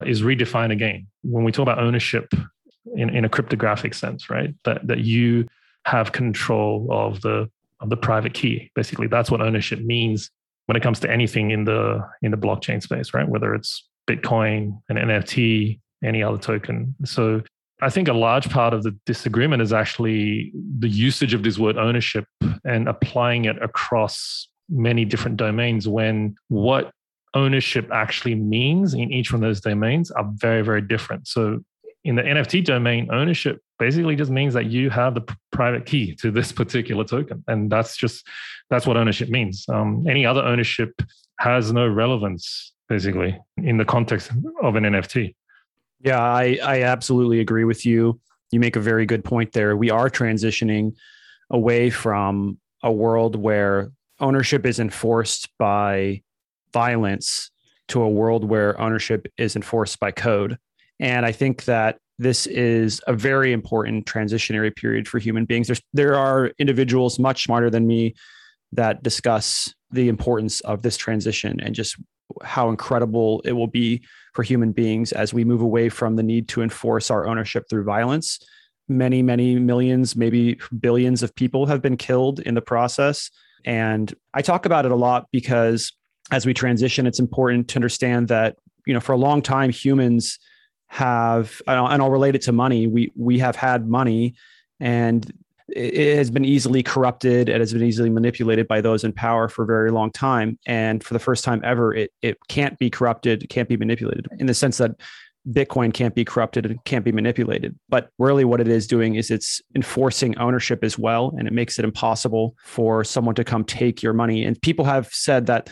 is 0.05 0.21
redefined 0.21 0.71
again. 0.71 1.07
When 1.23 1.43
we 1.43 1.51
talk 1.51 1.63
about 1.63 1.79
ownership 1.79 2.33
in, 2.95 3.09
in 3.09 3.25
a 3.25 3.29
cryptographic 3.29 3.93
sense, 3.93 4.29
right? 4.29 4.53
That, 4.63 4.85
that 4.87 4.99
you 4.99 5.47
have 5.85 6.11
control 6.11 6.87
of 6.91 7.21
the 7.21 7.49
of 7.81 7.89
the 7.89 7.97
private 7.97 8.33
key. 8.33 8.71
Basically, 8.75 9.07
that's 9.07 9.29
what 9.29 9.41
ownership 9.41 9.79
means 9.79 10.29
when 10.65 10.75
it 10.75 10.83
comes 10.83 10.99
to 11.01 11.11
anything 11.11 11.51
in 11.51 11.65
the 11.65 12.07
in 12.21 12.31
the 12.31 12.37
blockchain 12.37 12.81
space, 12.81 13.13
right? 13.13 13.27
Whether 13.27 13.53
it's 13.53 13.87
Bitcoin, 14.09 14.81
an 14.89 14.97
NFT, 14.97 15.79
any 16.03 16.23
other 16.23 16.37
token. 16.37 16.95
So 17.03 17.41
I 17.81 17.89
think 17.89 18.07
a 18.07 18.13
large 18.13 18.49
part 18.49 18.73
of 18.73 18.83
the 18.83 18.95
disagreement 19.05 19.61
is 19.61 19.73
actually 19.73 20.51
the 20.79 20.87
usage 20.87 21.33
of 21.33 21.43
this 21.43 21.57
word 21.57 21.77
ownership 21.77 22.25
and 22.63 22.87
applying 22.87 23.45
it 23.45 23.61
across 23.61 24.47
many 24.69 25.05
different 25.05 25.37
domains 25.37 25.87
when 25.87 26.35
what 26.47 26.91
ownership 27.33 27.89
actually 27.91 28.35
means 28.35 28.93
in 28.93 29.11
each 29.11 29.31
one 29.31 29.43
of 29.43 29.47
those 29.47 29.61
domains 29.61 30.09
are 30.11 30.29
very, 30.35 30.61
very 30.61 30.81
different. 30.81 31.27
So 31.27 31.59
in 32.03 32.15
the 32.15 32.21
NFT 32.23 32.63
domain, 32.63 33.09
ownership 33.11 33.61
basically 33.77 34.15
just 34.15 34.31
means 34.31 34.53
that 34.53 34.67
you 34.67 34.89
have 34.89 35.15
the 35.15 35.21
p- 35.21 35.35
private 35.51 35.85
key 35.85 36.15
to 36.15 36.31
this 36.31 36.51
particular 36.51 37.03
token, 37.03 37.43
and 37.47 37.69
that's 37.69 37.97
just 37.97 38.25
that's 38.69 38.87
what 38.87 38.95
ownership 38.95 39.29
means. 39.29 39.65
Um, 39.67 40.05
any 40.07 40.25
other 40.25 40.41
ownership 40.41 41.01
has 41.39 41.73
no 41.73 41.87
relevance, 41.87 42.73
basically, 42.87 43.37
in 43.57 43.77
the 43.77 43.85
context 43.85 44.31
of 44.61 44.75
an 44.75 44.83
NFT. 44.83 45.35
Yeah, 45.99 46.21
I, 46.21 46.59
I 46.63 46.83
absolutely 46.83 47.39
agree 47.39 47.63
with 47.63 47.85
you. 47.85 48.19
You 48.51 48.59
make 48.59 48.75
a 48.75 48.79
very 48.79 49.05
good 49.05 49.23
point 49.23 49.51
there. 49.51 49.75
We 49.75 49.89
are 49.89 50.09
transitioning 50.09 50.93
away 51.49 51.89
from 51.89 52.59
a 52.83 52.91
world 52.91 53.35
where 53.35 53.91
ownership 54.19 54.65
is 54.65 54.79
enforced 54.79 55.49
by 55.57 56.21
violence 56.73 57.51
to 57.87 58.01
a 58.01 58.09
world 58.09 58.43
where 58.43 58.79
ownership 58.79 59.27
is 59.37 59.55
enforced 59.55 59.99
by 59.99 60.11
code. 60.11 60.57
And 60.99 61.25
I 61.25 61.31
think 61.31 61.65
that 61.65 61.97
this 62.17 62.47
is 62.47 63.01
a 63.07 63.13
very 63.13 63.51
important 63.51 64.05
transitionary 64.05 64.73
period 64.75 65.07
for 65.07 65.19
human 65.19 65.45
beings. 65.45 65.67
There's, 65.67 65.81
there 65.93 66.15
are 66.15 66.51
individuals 66.57 67.19
much 67.19 67.43
smarter 67.43 67.69
than 67.69 67.85
me 67.85 68.15
that 68.71 69.03
discuss 69.03 69.73
the 69.91 70.07
importance 70.07 70.61
of 70.61 70.81
this 70.81 70.97
transition 70.97 71.59
and 71.59 71.75
just 71.75 71.97
how 72.43 72.69
incredible 72.69 73.41
it 73.45 73.51
will 73.51 73.67
be 73.67 74.01
for 74.33 74.43
human 74.43 74.71
beings 74.71 75.11
as 75.11 75.33
we 75.33 75.43
move 75.43 75.61
away 75.61 75.89
from 75.89 76.15
the 76.15 76.23
need 76.23 76.47
to 76.49 76.61
enforce 76.61 77.11
our 77.11 77.27
ownership 77.27 77.65
through 77.69 77.83
violence. 77.83 78.39
Many, 78.87 79.21
many 79.21 79.59
millions, 79.59 80.15
maybe 80.15 80.59
billions 80.79 81.23
of 81.23 81.35
people 81.35 81.65
have 81.65 81.81
been 81.81 81.97
killed 81.97 82.39
in 82.41 82.53
the 82.55 82.61
process. 82.61 83.29
And 83.65 84.13
I 84.33 84.41
talk 84.41 84.65
about 84.65 84.85
it 84.85 84.91
a 84.91 84.95
lot 84.95 85.27
because 85.31 85.91
as 86.31 86.45
we 86.45 86.53
transition, 86.53 87.05
it's 87.05 87.19
important 87.19 87.67
to 87.69 87.77
understand 87.77 88.27
that, 88.29 88.57
you 88.85 88.93
know, 88.93 88.99
for 88.99 89.11
a 89.11 89.17
long 89.17 89.41
time, 89.41 89.69
humans 89.71 90.39
have, 90.87 91.61
and 91.67 92.01
I'll 92.01 92.11
relate 92.11 92.35
it 92.35 92.41
to 92.43 92.51
money. 92.51 92.87
We 92.87 93.11
we 93.15 93.39
have 93.39 93.55
had 93.55 93.87
money, 93.87 94.35
and 94.79 95.31
it 95.67 96.17
has 96.17 96.29
been 96.29 96.45
easily 96.45 96.83
corrupted. 96.83 97.49
It 97.49 97.59
has 97.59 97.73
been 97.73 97.83
easily 97.83 98.09
manipulated 98.09 98.67
by 98.67 98.81
those 98.81 99.03
in 99.03 99.11
power 99.11 99.47
for 99.47 99.63
a 99.63 99.65
very 99.65 99.91
long 99.91 100.11
time. 100.11 100.59
And 100.67 101.03
for 101.03 101.15
the 101.15 101.19
first 101.19 101.43
time 101.43 101.61
ever, 101.63 101.93
it 101.93 102.11
it 102.21 102.37
can't 102.47 102.77
be 102.77 102.89
corrupted, 102.89 103.43
it 103.43 103.47
can't 103.47 103.67
be 103.67 103.77
manipulated 103.77 104.27
in 104.39 104.45
the 104.45 104.53
sense 104.53 104.77
that 104.77 104.91
Bitcoin 105.49 105.93
can't 105.93 106.15
be 106.15 106.25
corrupted 106.25 106.65
and 106.65 106.83
can't 106.85 107.05
be 107.05 107.11
manipulated. 107.11 107.77
But 107.89 108.09
really, 108.17 108.45
what 108.45 108.61
it 108.61 108.67
is 108.67 108.87
doing 108.87 109.15
is 109.15 109.29
it's 109.29 109.61
enforcing 109.75 110.37
ownership 110.37 110.83
as 110.83 110.97
well. 110.97 111.33
And 111.37 111.47
it 111.47 111.53
makes 111.53 111.77
it 111.77 111.85
impossible 111.85 112.55
for 112.63 113.03
someone 113.03 113.35
to 113.35 113.43
come 113.43 113.63
take 113.63 114.01
your 114.01 114.13
money. 114.13 114.43
And 114.43 114.59
people 114.61 114.85
have 114.85 115.07
said 115.07 115.45
that 115.47 115.69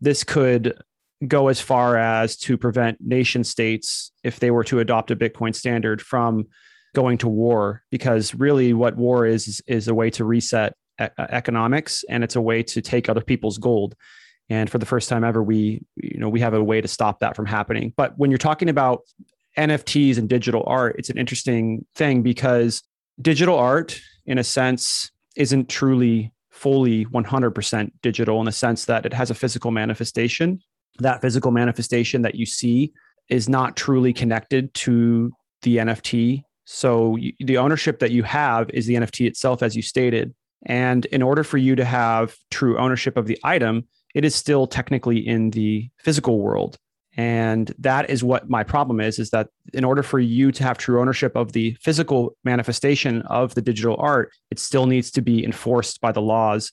this 0.00 0.24
could 0.24 0.74
go 1.26 1.48
as 1.48 1.60
far 1.60 1.96
as 1.96 2.36
to 2.36 2.56
prevent 2.56 2.98
nation 3.00 3.44
states, 3.44 4.12
if 4.22 4.40
they 4.40 4.50
were 4.50 4.64
to 4.64 4.78
adopt 4.78 5.10
a 5.10 5.16
Bitcoin 5.16 5.54
standard, 5.54 6.02
from 6.02 6.46
going 6.94 7.18
to 7.18 7.28
war. 7.28 7.82
Because 7.90 8.34
really, 8.34 8.72
what 8.74 8.96
war 8.96 9.26
is, 9.26 9.62
is, 9.66 9.88
a 9.88 9.94
way 9.94 10.10
to 10.10 10.24
reset 10.24 10.74
economics 11.18 12.04
and 12.08 12.24
it's 12.24 12.36
a 12.36 12.40
way 12.40 12.62
to 12.62 12.82
take 12.82 13.08
other 13.08 13.20
people's 13.20 13.58
gold. 13.58 13.94
And 14.50 14.70
for 14.70 14.78
the 14.78 14.86
first 14.86 15.08
time 15.08 15.24
ever, 15.24 15.42
we, 15.42 15.82
you 15.96 16.18
know, 16.18 16.28
we 16.28 16.40
have 16.40 16.54
a 16.54 16.62
way 16.62 16.80
to 16.80 16.88
stop 16.88 17.20
that 17.20 17.36
from 17.36 17.46
happening. 17.46 17.92
But 17.96 18.18
when 18.18 18.30
you're 18.30 18.38
talking 18.38 18.68
about 18.68 19.02
NFTs 19.58 20.18
and 20.18 20.28
digital 20.28 20.64
art, 20.66 20.96
it's 20.98 21.10
an 21.10 21.18
interesting 21.18 21.84
thing 21.94 22.22
because 22.22 22.82
digital 23.20 23.58
art, 23.58 24.00
in 24.26 24.38
a 24.38 24.44
sense, 24.44 25.10
isn't 25.36 25.68
truly 25.68 26.32
fully 26.50 27.04
100% 27.06 27.90
digital 28.02 28.40
in 28.40 28.46
the 28.46 28.52
sense 28.52 28.86
that 28.86 29.06
it 29.06 29.12
has 29.12 29.30
a 29.30 29.34
physical 29.34 29.70
manifestation. 29.70 30.60
That 30.98 31.20
physical 31.20 31.50
manifestation 31.50 32.22
that 32.22 32.34
you 32.34 32.46
see 32.46 32.92
is 33.28 33.48
not 33.48 33.76
truly 33.76 34.12
connected 34.12 34.72
to 34.74 35.30
the 35.62 35.76
NFT. 35.76 36.42
So 36.64 37.16
you, 37.16 37.32
the 37.38 37.58
ownership 37.58 37.98
that 38.00 38.10
you 38.10 38.22
have 38.24 38.70
is 38.70 38.86
the 38.86 38.94
NFT 38.94 39.26
itself, 39.26 39.62
as 39.62 39.76
you 39.76 39.82
stated. 39.82 40.34
And 40.66 41.04
in 41.06 41.22
order 41.22 41.44
for 41.44 41.58
you 41.58 41.76
to 41.76 41.84
have 41.84 42.36
true 42.50 42.78
ownership 42.78 43.16
of 43.16 43.26
the 43.26 43.38
item, 43.44 43.86
it 44.18 44.24
is 44.24 44.34
still 44.34 44.66
technically 44.66 45.24
in 45.24 45.50
the 45.50 45.88
physical 45.98 46.40
world. 46.40 46.76
And 47.16 47.72
that 47.78 48.10
is 48.10 48.24
what 48.24 48.50
my 48.50 48.64
problem 48.64 49.00
is, 49.00 49.20
is 49.20 49.30
that 49.30 49.48
in 49.72 49.84
order 49.84 50.02
for 50.02 50.18
you 50.18 50.50
to 50.50 50.64
have 50.64 50.76
true 50.76 51.00
ownership 51.00 51.36
of 51.36 51.52
the 51.52 51.76
physical 51.80 52.36
manifestation 52.42 53.22
of 53.22 53.54
the 53.54 53.62
digital 53.62 53.94
art, 53.96 54.32
it 54.50 54.58
still 54.58 54.86
needs 54.86 55.12
to 55.12 55.22
be 55.22 55.44
enforced 55.44 56.00
by 56.00 56.10
the 56.10 56.20
laws 56.20 56.72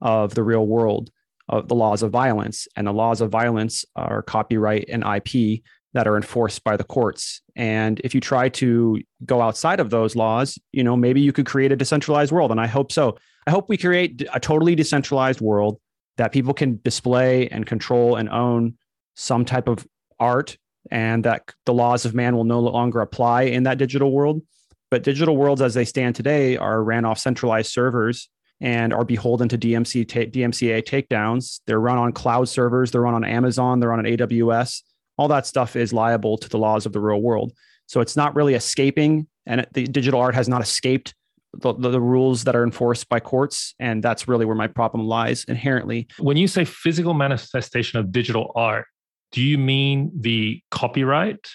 of 0.00 0.36
the 0.36 0.44
real 0.44 0.64
world, 0.68 1.10
of 1.48 1.66
the 1.66 1.74
laws 1.74 2.04
of 2.04 2.12
violence. 2.12 2.68
And 2.76 2.86
the 2.86 2.92
laws 2.92 3.20
of 3.20 3.28
violence 3.30 3.84
are 3.96 4.22
copyright 4.22 4.88
and 4.88 5.02
IP 5.02 5.62
that 5.94 6.06
are 6.06 6.16
enforced 6.16 6.62
by 6.62 6.76
the 6.76 6.84
courts. 6.84 7.42
And 7.56 8.00
if 8.04 8.14
you 8.14 8.20
try 8.20 8.50
to 8.50 9.00
go 9.24 9.40
outside 9.40 9.80
of 9.80 9.90
those 9.90 10.14
laws, 10.14 10.60
you 10.70 10.84
know, 10.84 10.96
maybe 10.96 11.20
you 11.20 11.32
could 11.32 11.46
create 11.46 11.72
a 11.72 11.76
decentralized 11.76 12.30
world. 12.30 12.52
And 12.52 12.60
I 12.60 12.68
hope 12.68 12.92
so. 12.92 13.18
I 13.48 13.50
hope 13.50 13.68
we 13.68 13.76
create 13.76 14.24
a 14.32 14.38
totally 14.38 14.76
decentralized 14.76 15.40
world 15.40 15.80
that 16.16 16.32
people 16.32 16.54
can 16.54 16.80
display 16.84 17.48
and 17.48 17.66
control 17.66 18.16
and 18.16 18.28
own 18.28 18.74
some 19.14 19.44
type 19.44 19.68
of 19.68 19.86
art 20.18 20.56
and 20.90 21.24
that 21.24 21.52
the 21.66 21.74
laws 21.74 22.04
of 22.04 22.14
man 22.14 22.36
will 22.36 22.44
no 22.44 22.60
longer 22.60 23.00
apply 23.00 23.42
in 23.42 23.64
that 23.64 23.78
digital 23.78 24.12
world. 24.12 24.42
But 24.90 25.02
digital 25.02 25.36
worlds 25.36 25.62
as 25.62 25.74
they 25.74 25.84
stand 25.84 26.14
today 26.14 26.56
are 26.56 26.82
ran 26.82 27.04
off 27.04 27.18
centralized 27.18 27.72
servers 27.72 28.28
and 28.60 28.92
are 28.92 29.04
beholden 29.04 29.48
to 29.48 29.58
DMC 29.58 30.06
ta- 30.08 30.30
DMCA 30.30 30.84
takedowns. 30.84 31.60
They're 31.66 31.80
run 31.80 31.98
on 31.98 32.12
cloud 32.12 32.48
servers, 32.48 32.90
they're 32.90 33.00
run 33.00 33.14
on 33.14 33.24
Amazon, 33.24 33.80
they're 33.80 33.92
on 33.92 34.04
AWS. 34.04 34.82
All 35.16 35.28
that 35.28 35.46
stuff 35.46 35.76
is 35.76 35.92
liable 35.92 36.38
to 36.38 36.48
the 36.48 36.58
laws 36.58 36.86
of 36.86 36.92
the 36.92 37.00
real 37.00 37.20
world. 37.20 37.52
So 37.86 38.00
it's 38.00 38.16
not 38.16 38.34
really 38.34 38.54
escaping, 38.54 39.26
and 39.46 39.66
the 39.72 39.84
digital 39.84 40.20
art 40.20 40.34
has 40.34 40.48
not 40.48 40.62
escaped 40.62 41.14
the, 41.60 41.74
the, 41.74 41.90
the, 41.90 42.00
rules 42.00 42.44
that 42.44 42.54
are 42.56 42.64
enforced 42.64 43.08
by 43.08 43.20
courts. 43.20 43.74
And 43.78 44.02
that's 44.02 44.28
really 44.28 44.44
where 44.44 44.56
my 44.56 44.66
problem 44.66 45.06
lies 45.06 45.44
inherently. 45.44 46.08
When 46.18 46.36
you 46.36 46.48
say 46.48 46.64
physical 46.64 47.14
manifestation 47.14 47.98
of 47.98 48.12
digital 48.12 48.52
art, 48.54 48.86
do 49.32 49.42
you 49.42 49.58
mean 49.58 50.12
the 50.14 50.62
copyright 50.70 51.48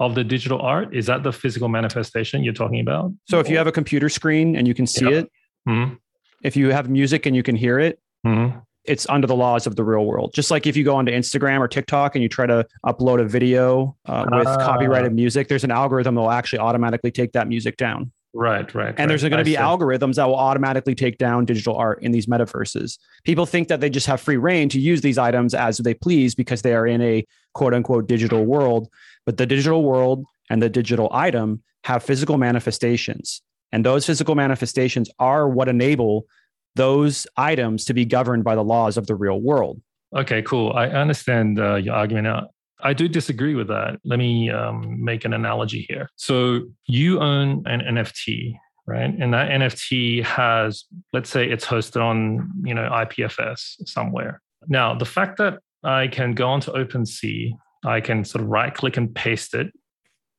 of 0.00 0.14
the 0.14 0.24
digital 0.24 0.60
art? 0.60 0.94
Is 0.94 1.06
that 1.06 1.22
the 1.22 1.32
physical 1.32 1.68
manifestation 1.68 2.44
you're 2.44 2.52
talking 2.52 2.80
about? 2.80 3.12
So 3.28 3.40
if 3.40 3.48
you 3.48 3.56
have 3.56 3.66
a 3.66 3.72
computer 3.72 4.08
screen 4.08 4.56
and 4.56 4.68
you 4.68 4.74
can 4.74 4.86
see 4.86 5.06
it, 5.06 5.30
mm-hmm. 5.66 5.94
if 6.42 6.56
you 6.56 6.70
have 6.70 6.90
music 6.90 7.24
and 7.24 7.34
you 7.34 7.42
can 7.42 7.56
hear 7.56 7.78
it, 7.78 8.00
mm-hmm. 8.26 8.58
it's 8.84 9.08
under 9.08 9.26
the 9.26 9.36
laws 9.36 9.66
of 9.66 9.76
the 9.76 9.84
real 9.84 10.04
world. 10.04 10.34
Just 10.34 10.50
like 10.50 10.66
if 10.66 10.76
you 10.76 10.84
go 10.84 10.96
onto 10.96 11.12
Instagram 11.12 11.60
or 11.60 11.68
TikTok 11.68 12.14
and 12.14 12.22
you 12.22 12.28
try 12.28 12.46
to 12.46 12.66
upload 12.84 13.20
a 13.20 13.24
video 13.24 13.96
uh, 14.06 14.26
with 14.30 14.46
uh, 14.46 14.58
copyrighted 14.58 15.14
music, 15.14 15.48
there's 15.48 15.64
an 15.64 15.70
algorithm 15.70 16.16
that 16.16 16.20
will 16.20 16.30
actually 16.30 16.58
automatically 16.58 17.10
take 17.10 17.32
that 17.32 17.48
music 17.48 17.76
down. 17.76 18.12
Right, 18.34 18.74
right. 18.74 18.88
And 18.88 18.98
right. 18.98 19.08
there's 19.08 19.22
going 19.22 19.36
to 19.36 19.44
be 19.44 19.56
algorithms 19.56 20.14
that 20.14 20.26
will 20.26 20.36
automatically 20.36 20.94
take 20.94 21.18
down 21.18 21.44
digital 21.44 21.76
art 21.76 22.02
in 22.02 22.12
these 22.12 22.26
metaverses. 22.26 22.98
People 23.24 23.44
think 23.44 23.68
that 23.68 23.80
they 23.80 23.90
just 23.90 24.06
have 24.06 24.20
free 24.20 24.38
rein 24.38 24.68
to 24.70 24.80
use 24.80 25.02
these 25.02 25.18
items 25.18 25.54
as 25.54 25.78
they 25.78 25.94
please 25.94 26.34
because 26.34 26.62
they 26.62 26.74
are 26.74 26.86
in 26.86 27.02
a 27.02 27.24
quote 27.52 27.74
unquote 27.74 28.06
digital 28.06 28.44
world. 28.44 28.88
But 29.26 29.36
the 29.36 29.46
digital 29.46 29.84
world 29.84 30.24
and 30.48 30.62
the 30.62 30.70
digital 30.70 31.08
item 31.12 31.62
have 31.84 32.02
physical 32.02 32.38
manifestations. 32.38 33.42
And 33.70 33.84
those 33.84 34.06
physical 34.06 34.34
manifestations 34.34 35.10
are 35.18 35.48
what 35.48 35.68
enable 35.68 36.26
those 36.74 37.26
items 37.36 37.84
to 37.86 37.94
be 37.94 38.04
governed 38.04 38.44
by 38.44 38.54
the 38.54 38.64
laws 38.64 38.96
of 38.96 39.06
the 39.06 39.14
real 39.14 39.40
world. 39.40 39.80
Okay, 40.14 40.42
cool. 40.42 40.72
I 40.74 40.88
understand 40.88 41.58
uh, 41.58 41.76
your 41.76 41.94
argument 41.94 42.24
now. 42.24 42.50
I 42.82 42.92
do 42.92 43.08
disagree 43.08 43.54
with 43.54 43.68
that. 43.68 43.98
Let 44.04 44.18
me 44.18 44.50
um, 44.50 45.02
make 45.02 45.24
an 45.24 45.32
analogy 45.32 45.86
here. 45.88 46.08
So 46.16 46.62
you 46.86 47.20
own 47.20 47.62
an 47.66 47.80
NFT, 47.80 48.56
right? 48.86 49.14
And 49.18 49.32
that 49.32 49.50
NFT 49.50 50.24
has, 50.24 50.84
let's 51.12 51.30
say, 51.30 51.48
it's 51.48 51.64
hosted 51.64 52.02
on 52.02 52.50
you 52.64 52.74
know 52.74 52.88
IPFS 52.90 53.88
somewhere. 53.88 54.40
Now, 54.68 54.94
the 54.94 55.04
fact 55.04 55.38
that 55.38 55.60
I 55.84 56.08
can 56.08 56.34
go 56.34 56.48
onto 56.48 56.72
OpenSea, 56.72 57.52
I 57.84 58.00
can 58.00 58.24
sort 58.24 58.42
of 58.42 58.48
right 58.48 58.74
click 58.74 58.96
and 58.96 59.14
paste 59.14 59.54
it, 59.54 59.72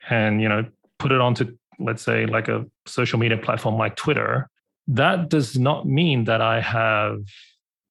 and 0.10 0.42
you 0.42 0.50
know 0.50 0.66
put 1.00 1.12
it 1.12 1.22
onto 1.22 1.58
let's 1.80 2.04
say 2.04 2.26
like 2.26 2.48
a 2.48 2.66
social 2.86 3.20
media 3.20 3.38
platform 3.38 3.78
like 3.78 3.96
Twitter. 3.96 4.50
That 4.88 5.30
does 5.30 5.58
not 5.58 5.88
mean 5.88 6.26
that 6.26 6.42
I 6.42 6.60
have 6.62 7.20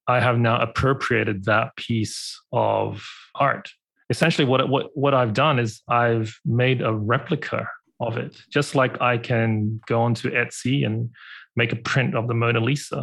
I 0.07 0.19
have 0.19 0.37
now 0.37 0.59
appropriated 0.61 1.45
that 1.45 1.75
piece 1.75 2.39
of 2.51 3.03
art 3.35 3.71
essentially 4.13 4.47
what 4.51 4.59
what 4.73 4.85
what 5.03 5.13
I've 5.19 5.33
done 5.33 5.57
is 5.65 5.81
I've 5.87 6.29
made 6.45 6.79
a 6.81 6.93
replica 7.13 7.67
of 7.99 8.17
it, 8.23 8.31
just 8.57 8.75
like 8.75 8.93
I 9.01 9.17
can 9.29 9.81
go 9.87 9.97
onto 10.07 10.25
Etsy 10.41 10.85
and 10.85 11.09
make 11.55 11.71
a 11.71 11.79
print 11.91 12.15
of 12.15 12.27
the 12.27 12.33
Mona 12.33 12.59
Lisa. 12.59 13.01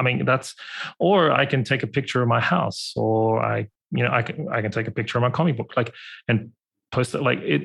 I 0.00 0.02
mean, 0.02 0.24
that's, 0.24 0.54
or 0.98 1.30
I 1.30 1.46
can 1.46 1.62
take 1.62 1.82
a 1.84 1.86
picture 1.86 2.20
of 2.22 2.28
my 2.28 2.40
house, 2.40 2.92
or 2.96 3.40
I, 3.54 3.68
you 3.92 4.02
know, 4.04 4.12
I 4.18 4.22
can 4.22 4.48
I 4.56 4.60
can 4.62 4.72
take 4.72 4.88
a 4.88 4.90
picture 4.98 5.18
of 5.18 5.22
my 5.22 5.30
comic 5.30 5.56
book, 5.56 5.72
like, 5.76 5.92
and 6.28 6.50
post 6.90 7.14
it. 7.14 7.22
Like 7.22 7.40
it, 7.54 7.62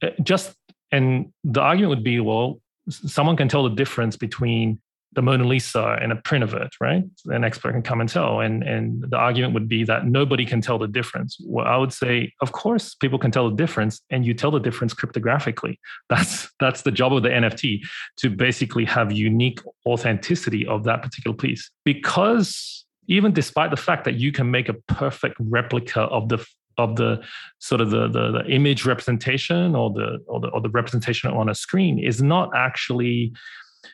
it 0.00 0.14
just, 0.22 0.54
and 0.92 1.32
the 1.42 1.60
argument 1.60 1.90
would 1.90 2.04
be, 2.04 2.20
well, 2.20 2.60
someone 2.88 3.36
can 3.36 3.48
tell 3.48 3.64
the 3.68 3.74
difference 3.82 4.16
between 4.16 4.80
the 5.16 5.22
Mona 5.22 5.44
Lisa 5.44 5.98
and 6.00 6.12
a 6.12 6.16
print 6.16 6.44
of 6.44 6.52
it, 6.52 6.74
right? 6.78 7.02
An 7.24 7.42
expert 7.42 7.72
can 7.72 7.82
come 7.82 8.02
and 8.02 8.08
tell. 8.08 8.40
And, 8.40 8.62
and 8.62 9.02
the 9.08 9.16
argument 9.16 9.54
would 9.54 9.66
be 9.66 9.82
that 9.84 10.06
nobody 10.06 10.44
can 10.44 10.60
tell 10.60 10.78
the 10.78 10.86
difference. 10.86 11.38
Well, 11.42 11.66
I 11.66 11.78
would 11.78 11.92
say, 11.92 12.34
of 12.42 12.52
course, 12.52 12.94
people 12.94 13.18
can 13.18 13.30
tell 13.30 13.48
the 13.48 13.56
difference, 13.56 14.02
and 14.10 14.26
you 14.26 14.34
tell 14.34 14.50
the 14.50 14.60
difference 14.60 14.92
cryptographically. 14.92 15.78
That's 16.10 16.48
that's 16.60 16.82
the 16.82 16.92
job 16.92 17.12
of 17.14 17.22
the 17.22 17.30
NFT 17.30 17.80
to 18.18 18.30
basically 18.30 18.84
have 18.84 19.10
unique 19.10 19.60
authenticity 19.86 20.66
of 20.66 20.84
that 20.84 21.02
particular 21.02 21.36
piece. 21.36 21.70
Because 21.84 22.84
even 23.08 23.32
despite 23.32 23.70
the 23.70 23.76
fact 23.76 24.04
that 24.04 24.14
you 24.14 24.32
can 24.32 24.50
make 24.50 24.68
a 24.68 24.74
perfect 24.74 25.36
replica 25.40 26.02
of 26.02 26.28
the 26.28 26.44
of 26.78 26.96
the 26.96 27.22
sort 27.58 27.80
of 27.80 27.90
the, 27.90 28.06
the, 28.08 28.32
the 28.32 28.46
image 28.50 28.84
representation 28.84 29.74
or 29.74 29.90
the, 29.90 30.18
or 30.26 30.40
the 30.40 30.48
or 30.48 30.60
the 30.60 30.68
representation 30.68 31.30
on 31.30 31.48
a 31.48 31.54
screen 31.54 31.98
is 31.98 32.22
not 32.22 32.50
actually 32.54 33.32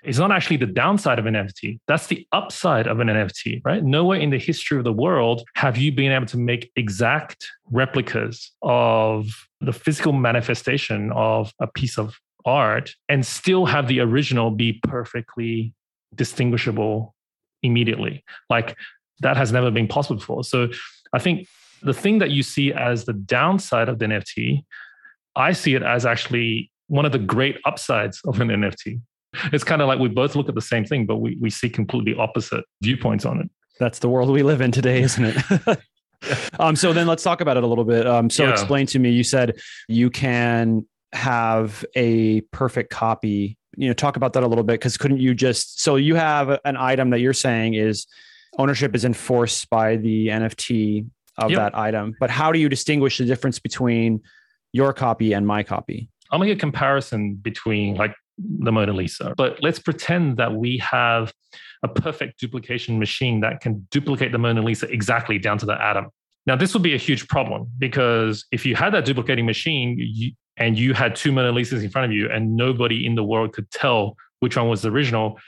is 0.04 0.18
not 0.18 0.32
actually 0.32 0.56
the 0.56 0.66
downside 0.66 1.18
of 1.18 1.26
an 1.26 1.34
NFT. 1.34 1.78
That's 1.86 2.06
the 2.06 2.26
upside 2.32 2.86
of 2.86 3.00
an 3.00 3.08
NFT, 3.08 3.62
right? 3.64 3.82
Nowhere 3.82 4.18
in 4.18 4.30
the 4.30 4.38
history 4.38 4.78
of 4.78 4.84
the 4.84 4.92
world 4.92 5.42
have 5.54 5.76
you 5.76 5.92
been 5.92 6.12
able 6.12 6.26
to 6.26 6.38
make 6.38 6.70
exact 6.76 7.46
replicas 7.70 8.52
of 8.62 9.28
the 9.60 9.72
physical 9.72 10.12
manifestation 10.12 11.12
of 11.12 11.52
a 11.60 11.66
piece 11.66 11.98
of 11.98 12.16
art 12.44 12.94
and 13.08 13.24
still 13.24 13.66
have 13.66 13.88
the 13.88 14.00
original 14.00 14.50
be 14.50 14.80
perfectly 14.84 15.74
distinguishable 16.14 17.14
immediately. 17.62 18.24
Like 18.50 18.76
that 19.20 19.36
has 19.36 19.52
never 19.52 19.70
been 19.70 19.88
possible 19.88 20.16
before. 20.16 20.44
So 20.44 20.68
I 21.12 21.18
think 21.18 21.46
the 21.82 21.94
thing 21.94 22.18
that 22.18 22.30
you 22.30 22.42
see 22.42 22.72
as 22.72 23.04
the 23.04 23.12
downside 23.12 23.88
of 23.88 23.98
the 23.98 24.06
NFT, 24.06 24.64
I 25.36 25.52
see 25.52 25.74
it 25.74 25.82
as 25.82 26.06
actually 26.06 26.70
one 26.88 27.06
of 27.06 27.12
the 27.12 27.18
great 27.18 27.58
upsides 27.64 28.20
of 28.26 28.40
an 28.40 28.48
NFT. 28.48 29.00
It's 29.52 29.64
kind 29.64 29.82
of 29.82 29.88
like 29.88 29.98
we 29.98 30.08
both 30.08 30.36
look 30.36 30.48
at 30.48 30.54
the 30.54 30.60
same 30.60 30.84
thing, 30.84 31.06
but 31.06 31.16
we, 31.16 31.36
we 31.40 31.50
see 31.50 31.68
completely 31.68 32.14
opposite 32.14 32.64
viewpoints 32.82 33.24
on 33.24 33.40
it. 33.40 33.50
That's 33.78 33.98
the 33.98 34.08
world 34.08 34.30
we 34.30 34.42
live 34.42 34.60
in 34.60 34.70
today, 34.70 35.02
isn't 35.02 35.24
it? 35.24 35.78
um, 36.58 36.76
so 36.76 36.92
then 36.92 37.06
let's 37.06 37.22
talk 37.22 37.40
about 37.40 37.56
it 37.56 37.64
a 37.64 37.66
little 37.66 37.84
bit. 37.84 38.06
Um, 38.06 38.30
so 38.30 38.44
yeah. 38.44 38.50
explain 38.50 38.86
to 38.88 38.98
me, 38.98 39.10
you 39.10 39.24
said 39.24 39.56
you 39.88 40.10
can 40.10 40.86
have 41.12 41.84
a 41.94 42.42
perfect 42.52 42.90
copy. 42.90 43.56
You 43.76 43.88
know, 43.88 43.94
talk 43.94 44.16
about 44.16 44.34
that 44.34 44.42
a 44.42 44.46
little 44.46 44.64
bit 44.64 44.74
because 44.74 44.96
couldn't 44.96 45.18
you 45.18 45.34
just 45.34 45.80
so 45.80 45.96
you 45.96 46.14
have 46.14 46.58
an 46.64 46.76
item 46.76 47.10
that 47.10 47.20
you're 47.20 47.32
saying 47.32 47.74
is 47.74 48.06
ownership 48.58 48.94
is 48.94 49.04
enforced 49.04 49.68
by 49.70 49.96
the 49.96 50.28
NFT 50.28 51.06
of 51.38 51.50
yep. 51.50 51.58
that 51.58 51.78
item. 51.78 52.14
But 52.20 52.30
how 52.30 52.52
do 52.52 52.58
you 52.58 52.68
distinguish 52.68 53.18
the 53.18 53.24
difference 53.24 53.58
between 53.58 54.20
your 54.72 54.92
copy 54.92 55.32
and 55.32 55.46
my 55.46 55.62
copy? 55.62 56.10
I'll 56.30 56.38
make 56.38 56.54
a 56.54 56.58
comparison 56.58 57.34
between 57.34 57.96
like 57.96 58.14
the 58.38 58.72
Mona 58.72 58.92
Lisa, 58.92 59.34
but 59.36 59.62
let's 59.62 59.78
pretend 59.78 60.36
that 60.38 60.54
we 60.54 60.78
have 60.78 61.32
a 61.82 61.88
perfect 61.88 62.38
duplication 62.40 62.98
machine 62.98 63.40
that 63.40 63.60
can 63.60 63.86
duplicate 63.90 64.32
the 64.32 64.38
Mona 64.38 64.62
Lisa 64.62 64.88
exactly 64.88 65.38
down 65.38 65.58
to 65.58 65.66
the 65.66 65.80
atom. 65.80 66.08
Now, 66.46 66.56
this 66.56 66.74
would 66.74 66.82
be 66.82 66.94
a 66.94 66.98
huge 66.98 67.28
problem 67.28 67.68
because 67.78 68.44
if 68.50 68.66
you 68.66 68.74
had 68.74 68.94
that 68.94 69.04
duplicating 69.04 69.46
machine 69.46 69.96
you, 69.98 70.32
and 70.56 70.78
you 70.78 70.94
had 70.94 71.14
two 71.14 71.32
Mona 71.32 71.52
Lisas 71.52 71.82
in 71.82 71.90
front 71.90 72.10
of 72.10 72.16
you 72.16 72.28
and 72.30 72.56
nobody 72.56 73.06
in 73.06 73.14
the 73.14 73.24
world 73.24 73.52
could 73.52 73.70
tell 73.70 74.16
which 74.40 74.56
one 74.56 74.68
was 74.68 74.82
the 74.82 74.90
original, 74.90 75.38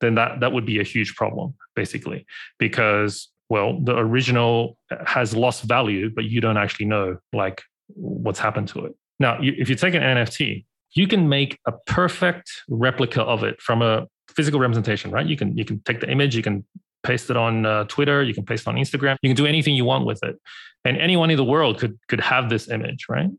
then 0.00 0.14
that, 0.14 0.40
that 0.40 0.52
would 0.52 0.66
be 0.66 0.78
a 0.78 0.82
huge 0.82 1.14
problem, 1.14 1.54
basically, 1.74 2.26
because 2.58 3.28
well, 3.48 3.78
the 3.82 3.96
original 3.96 4.78
has 5.04 5.36
lost 5.36 5.64
value, 5.64 6.10
but 6.14 6.24
you 6.24 6.40
don't 6.40 6.56
actually 6.56 6.86
know 6.86 7.18
like 7.34 7.62
what's 7.88 8.38
happened 8.38 8.68
to 8.68 8.86
it. 8.86 8.94
Now, 9.20 9.40
you, 9.40 9.52
if 9.58 9.68
you 9.68 9.76
take 9.76 9.94
an 9.94 10.02
NFT, 10.02 10.64
you 10.94 11.06
can 11.06 11.28
make 11.28 11.58
a 11.66 11.72
perfect 11.86 12.50
replica 12.68 13.22
of 13.22 13.44
it 13.44 13.60
from 13.60 13.82
a 13.82 14.06
physical 14.28 14.60
representation, 14.60 15.10
right? 15.10 15.26
You 15.26 15.36
can 15.36 15.56
you 15.56 15.64
can 15.64 15.80
take 15.80 16.00
the 16.00 16.10
image, 16.10 16.36
you 16.36 16.42
can 16.42 16.64
paste 17.02 17.30
it 17.30 17.36
on 17.36 17.66
uh, 17.66 17.84
Twitter, 17.84 18.22
you 18.22 18.34
can 18.34 18.44
paste 18.44 18.66
it 18.66 18.68
on 18.68 18.76
Instagram, 18.76 19.16
you 19.22 19.28
can 19.28 19.36
do 19.36 19.46
anything 19.46 19.74
you 19.74 19.84
want 19.84 20.06
with 20.06 20.22
it, 20.22 20.36
and 20.84 20.96
anyone 20.96 21.30
in 21.30 21.36
the 21.36 21.44
world 21.44 21.78
could 21.78 21.98
could 22.08 22.20
have 22.20 22.48
this 22.48 22.68
image, 22.68 23.06
right? 23.08 23.30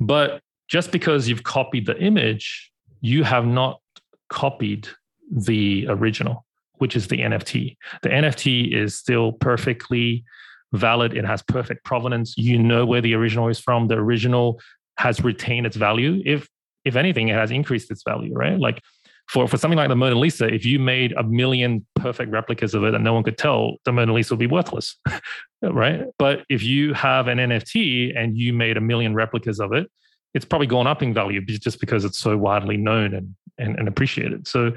But 0.00 0.40
just 0.68 0.90
because 0.90 1.28
you've 1.28 1.44
copied 1.44 1.86
the 1.86 1.98
image, 1.98 2.70
you 3.00 3.24
have 3.24 3.46
not 3.46 3.80
copied 4.28 4.88
the 5.30 5.86
original 5.88 6.44
which 6.82 6.96
is 6.96 7.06
the 7.06 7.20
NFT. 7.20 7.76
The 8.02 8.08
NFT 8.08 8.74
is 8.74 8.98
still 8.98 9.30
perfectly 9.30 10.24
valid. 10.72 11.16
It 11.16 11.24
has 11.24 11.40
perfect 11.40 11.84
provenance. 11.84 12.36
You 12.36 12.58
know 12.58 12.84
where 12.84 13.00
the 13.00 13.14
original 13.14 13.46
is 13.46 13.60
from. 13.60 13.86
The 13.86 13.94
original 13.94 14.60
has 14.98 15.22
retained 15.22 15.64
its 15.64 15.76
value. 15.76 16.20
If 16.26 16.48
if 16.84 16.96
anything, 16.96 17.28
it 17.28 17.34
has 17.34 17.50
increased 17.50 17.90
its 17.90 18.02
value, 18.02 18.34
right? 18.34 18.58
Like 18.58 18.82
for, 19.28 19.46
for 19.46 19.56
something 19.56 19.76
like 19.76 19.88
the 19.88 19.96
Mona 19.96 20.16
Lisa, 20.18 20.52
if 20.52 20.64
you 20.64 20.78
made 20.78 21.12
a 21.12 21.22
million 21.22 21.86
perfect 21.94 22.30
replicas 22.30 22.74
of 22.74 22.84
it 22.84 22.94
and 22.94 23.04
no 23.04 23.14
one 23.14 23.22
could 23.22 23.38
tell, 23.38 23.76
the 23.84 23.92
Mona 23.92 24.12
Lisa 24.12 24.34
would 24.34 24.40
be 24.40 24.46
worthless, 24.46 24.96
right? 25.62 26.04
But 26.18 26.44
if 26.48 26.62
you 26.62 26.92
have 26.94 27.28
an 27.28 27.38
NFT 27.38 28.18
and 28.18 28.36
you 28.36 28.52
made 28.52 28.76
a 28.76 28.80
million 28.80 29.14
replicas 29.14 29.60
of 29.60 29.72
it, 29.72 29.90
it's 30.34 30.44
probably 30.44 30.66
gone 30.66 30.86
up 30.86 31.02
in 31.02 31.12
value 31.12 31.44
just 31.44 31.80
because 31.80 32.04
it's 32.04 32.18
so 32.18 32.36
widely 32.36 32.76
known 32.76 33.14
and, 33.14 33.34
and, 33.58 33.78
and 33.78 33.88
appreciated. 33.88 34.48
So, 34.48 34.72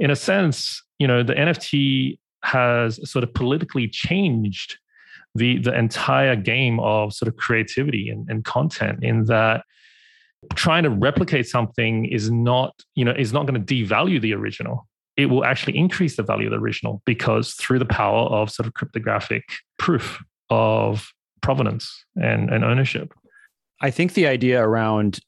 in 0.00 0.10
a 0.10 0.16
sense, 0.16 0.82
you 0.98 1.06
know, 1.06 1.22
the 1.22 1.34
NFT 1.34 2.18
has 2.42 3.00
sort 3.10 3.24
of 3.24 3.34
politically 3.34 3.88
changed 3.88 4.78
the 5.34 5.58
the 5.58 5.76
entire 5.76 6.36
game 6.36 6.80
of 6.80 7.12
sort 7.12 7.28
of 7.28 7.36
creativity 7.36 8.08
and, 8.08 8.28
and 8.28 8.44
content 8.44 9.02
in 9.02 9.24
that 9.26 9.62
trying 10.54 10.84
to 10.84 10.90
replicate 10.90 11.46
something 11.46 12.06
is 12.06 12.30
not, 12.30 12.74
you 12.94 13.04
know, 13.04 13.12
is 13.12 13.32
not 13.32 13.46
going 13.46 13.64
to 13.64 13.74
devalue 13.74 14.20
the 14.20 14.34
original. 14.34 14.86
It 15.16 15.26
will 15.26 15.44
actually 15.44 15.76
increase 15.76 16.16
the 16.16 16.22
value 16.22 16.46
of 16.46 16.52
the 16.52 16.58
original 16.58 17.02
because 17.04 17.54
through 17.54 17.80
the 17.80 17.84
power 17.84 18.26
of 18.26 18.50
sort 18.50 18.66
of 18.66 18.74
cryptographic 18.74 19.42
proof 19.78 20.22
of 20.50 21.12
provenance 21.40 22.04
and, 22.16 22.50
and 22.50 22.64
ownership. 22.64 23.12
I 23.80 23.90
think 23.90 24.14
the 24.14 24.26
idea 24.26 24.62
around 24.62 25.20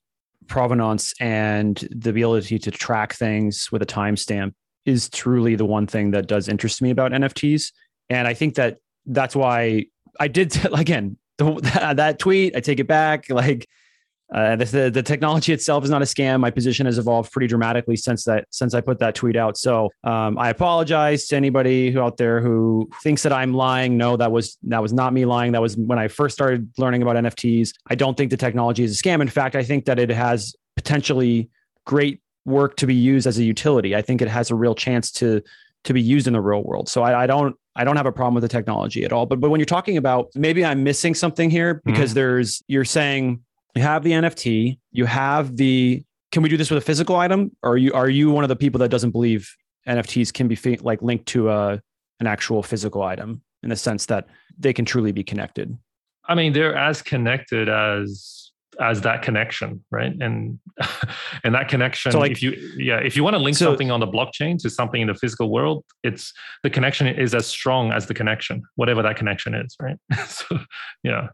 provenance 0.47 1.15
and 1.21 1.77
the 1.91 2.11
ability 2.11 2.59
to 2.59 2.71
track 2.71 3.15
things 3.15 3.71
with 3.71 3.83
a 3.83 3.87
timestamp 3.87 4.53
is 4.85 5.09
truly 5.11 5.55
the 5.55 5.65
one 5.65 5.87
thing 5.87 6.11
that 6.13 6.27
does 6.27 6.49
interest 6.49 6.83
me 6.83 6.91
about 6.91 7.13
NFTs. 7.13 7.73
And 8.09 8.27
I 8.27 8.35
think 8.35 8.55
that 8.57 8.79
that's 9.07 9.37
why 9.37 9.87
I 10.19 10.29
did, 10.29 10.57
again, 10.73 11.17
the, 11.39 11.53
that 11.97 12.19
tweet, 12.19 12.57
I 12.57 12.61
take 12.61 12.81
it 12.81 12.87
back. 12.87 13.31
Like, 13.31 13.69
uh, 14.33 14.57
the, 14.57 14.91
the 14.93 15.03
technology 15.03 15.53
itself 15.53 15.83
is 15.83 15.91
not 15.91 16.03
a 16.03 16.05
scam. 16.05 16.41
My 16.41 16.51
position 16.51 16.87
has 16.87 16.99
evolved 16.99 17.33
pretty 17.33 17.49
dramatically 17.49 17.97
since 17.97 18.25
that 18.25 18.47
since 18.51 18.75
I 18.75 18.81
put 18.81 19.01
that 19.01 19.15
tweet 19.15 19.37
out. 19.37 19.59
So 19.59 19.91
um, 20.05 20.39
I 20.39 20.51
apologize 20.51 21.27
to 21.29 21.37
anybody 21.37 21.91
who 21.91 22.01
out 22.01 22.17
there 22.17 22.41
who 22.41 22.89
thinks 23.03 23.25
that 23.25 23.33
I'm 23.33 23.53
lying. 23.53 23.97
No, 23.97 24.17
that 24.17 24.31
was 24.31 24.57
that 24.65 24.81
was 24.81 24.93
not 24.93 25.13
me 25.13 25.25
lying. 25.25 25.53
That 25.53 25.63
was 25.63 25.77
when 25.77 25.99
I 25.99 26.09
first 26.09 26.35
started 26.35 26.71
learning 26.79 27.03
about 27.03 27.17
NFTs. 27.17 27.73
I 27.89 27.97
don't 27.97 28.17
think 28.17 28.31
the 28.31 28.37
technology 28.37 28.85
is 28.85 28.99
a 28.99 29.03
scam. 29.03 29.21
In 29.21 29.29
fact, 29.29 29.57
I 29.57 29.65
think 29.65 29.87
that 29.87 29.99
it 29.99 30.11
has 30.11 30.55
potentially 30.77 31.51
great 31.85 32.21
work 32.45 32.77
to 32.77 32.87
be 32.87 32.95
used 32.95 33.27
as 33.27 33.39
a 33.39 33.45
utility. 33.45 33.97
I 33.97 34.03
think 34.03 34.23
it 34.23 34.29
has 34.29 34.51
a 34.51 34.55
real 34.55 34.75
chance 34.75 35.11
to 35.13 35.43
to 35.85 35.93
be 35.93 36.03
used 36.03 36.27
in 36.27 36.35
the 36.35 36.41
real 36.41 36.63
world. 36.63 36.89
So 36.89 37.03
I, 37.03 37.25
I 37.25 37.27
don't 37.27 37.57
I 37.75 37.85
don't 37.85 37.97
have 37.97 38.07
a 38.07 38.13
problem 38.13 38.35
with 38.35 38.43
the 38.43 38.49
technology 38.49 39.05
at 39.05 39.13
all. 39.13 39.27
But 39.27 39.41
but 39.41 39.51
when 39.51 39.59
you're 39.59 39.67
talking 39.67 39.97
about 39.97 40.29
maybe 40.37 40.65
I'm 40.65 40.85
missing 40.85 41.15
something 41.15 41.51
here 41.51 41.83
because 41.85 42.11
mm-hmm. 42.11 42.17
there's 42.17 42.63
you're 42.69 42.85
saying 42.85 43.41
you 43.75 43.83
have 43.83 44.03
the 44.03 44.13
NFT, 44.13 44.79
you 44.93 45.07
have 45.07 45.57
the 45.57 46.05
can 46.33 46.43
we 46.43 46.49
do 46.49 46.57
this 46.57 46.71
with 46.71 46.79
a 46.79 46.87
physical 46.87 47.17
item? 47.17 47.57
Or 47.63 47.73
are 47.73 47.77
you 47.77 47.93
are 47.93 48.09
you 48.09 48.31
one 48.31 48.45
of 48.45 48.49
the 48.49 48.57
people 48.57 48.79
that 48.81 48.89
doesn't 48.89 49.11
believe 49.11 49.53
NFTs 49.89 50.33
can 50.33 50.49
be 50.49 50.57
like 50.83 51.03
linked 51.03 51.27
to 51.27 51.51
a 51.51 51.81
an 52.21 52.27
actual 52.27 52.63
physical 52.63 53.03
item 53.03 53.43
in 53.63 53.71
the 53.71 53.77
sense 53.77 54.07
that 54.07 54.27
they 54.59 54.73
can 54.73 54.85
truly 54.85 55.13
be 55.13 55.25
connected? 55.25 55.77
I 56.27 56.35
mean, 56.35 56.53
they're 56.53 56.77
as 56.77 57.03
connected 57.03 57.69
as 57.69 58.51
as 58.81 59.03
that 59.03 59.21
connection 59.21 59.85
right 59.91 60.13
and 60.21 60.59
and 61.45 61.55
that 61.55 61.69
connection 61.69 62.13
so 62.13 62.19
like, 62.19 62.31
if 62.31 62.43
you 62.43 62.53
yeah 62.77 62.99
if 62.99 63.17
you 63.17 63.23
want 63.25 63.35
to 63.35 63.39
link 63.39 63.57
so, 63.57 63.67
something 63.67 63.91
on 63.91 64.01
the 64.01 64.07
blockchain 64.07 64.59
to 64.59 64.71
something 64.71 65.03
in 65.03 65.09
the 65.09 65.15
physical 65.15 65.51
world 65.51 65.85
it's 66.03 66.33
the 66.63 66.71
connection 66.71 67.07
is 67.07 67.35
as 67.35 67.47
strong 67.47 67.93
as 67.93 68.07
the 68.07 68.15
connection 68.15 68.63
whatever 68.77 69.03
that 69.03 69.17
connection 69.17 69.55
is 69.55 69.77
right 69.81 69.97
so 70.27 70.59
yeah 71.03 71.29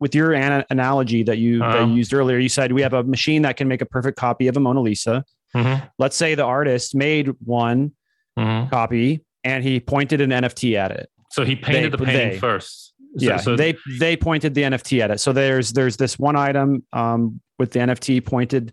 with 0.00 0.14
your 0.14 0.34
an- 0.34 0.64
analogy 0.70 1.22
that 1.22 1.38
you, 1.38 1.58
that 1.58 1.74
you 1.74 1.84
uh-huh. 1.84 1.94
used 1.94 2.14
earlier 2.14 2.38
you 2.38 2.48
said 2.48 2.72
we 2.72 2.82
have 2.82 2.94
a 2.94 3.02
machine 3.02 3.42
that 3.42 3.56
can 3.56 3.68
make 3.68 3.80
a 3.80 3.86
perfect 3.86 4.18
copy 4.18 4.46
of 4.48 4.56
a 4.56 4.60
mona 4.60 4.80
lisa 4.80 5.24
mm-hmm. 5.54 5.84
let's 5.98 6.16
say 6.16 6.34
the 6.34 6.44
artist 6.44 6.94
made 6.94 7.28
one 7.44 7.92
mm-hmm. 8.38 8.68
copy 8.70 9.24
and 9.42 9.64
he 9.64 9.80
pointed 9.80 10.20
an 10.20 10.30
nft 10.30 10.76
at 10.76 10.90
it 10.90 11.08
so 11.30 11.44
he 11.44 11.56
painted 11.56 11.92
they, 11.92 11.96
the 11.96 12.04
painting 12.04 12.30
they, 12.30 12.38
first 12.38 12.94
so, 13.16 13.26
yeah, 13.26 13.36
so 13.36 13.54
they 13.54 13.76
they 13.98 14.16
pointed 14.16 14.54
the 14.54 14.62
NFT 14.62 15.00
at 15.00 15.12
it. 15.12 15.20
So 15.20 15.32
there's 15.32 15.72
there's 15.72 15.96
this 15.96 16.18
one 16.18 16.34
item 16.34 16.84
um, 16.92 17.40
with 17.60 17.70
the 17.70 17.78
NFT 17.78 18.24
pointed 18.24 18.72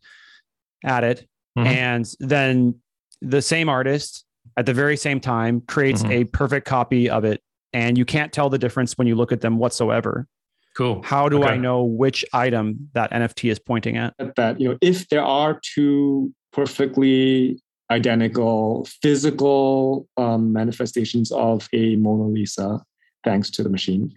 at 0.83 1.03
it, 1.03 1.27
mm-hmm. 1.57 1.67
and 1.67 2.11
then 2.19 2.75
the 3.21 3.41
same 3.41 3.69
artist 3.69 4.25
at 4.57 4.65
the 4.65 4.73
very 4.73 4.97
same 4.97 5.19
time 5.19 5.61
creates 5.61 6.01
mm-hmm. 6.01 6.11
a 6.11 6.23
perfect 6.23 6.65
copy 6.65 7.07
of 7.07 7.23
it, 7.23 7.39
and 7.71 7.99
you 7.99 8.05
can't 8.05 8.33
tell 8.33 8.49
the 8.49 8.57
difference 8.57 8.97
when 8.97 9.05
you 9.05 9.15
look 9.15 9.31
at 9.31 9.41
them 9.41 9.59
whatsoever. 9.59 10.27
Cool. 10.75 11.01
How 11.03 11.27
do 11.27 11.43
okay. 11.43 11.53
I 11.53 11.57
know 11.57 11.83
which 11.83 12.23
item 12.33 12.89
that 12.93 13.11
NFT 13.11 13.51
is 13.51 13.59
pointing 13.59 13.97
at? 13.97 14.13
That 14.35 14.59
you 14.59 14.69
know, 14.69 14.77
if 14.81 15.09
there 15.09 15.23
are 15.23 15.59
two 15.75 16.33
perfectly 16.53 17.61
identical 17.91 18.87
physical 19.01 20.07
um, 20.17 20.53
manifestations 20.53 21.31
of 21.31 21.67
a 21.73 21.97
Mona 21.97 22.23
Lisa, 22.23 22.81
thanks 23.23 23.49
to 23.51 23.63
the 23.63 23.69
machine. 23.69 24.13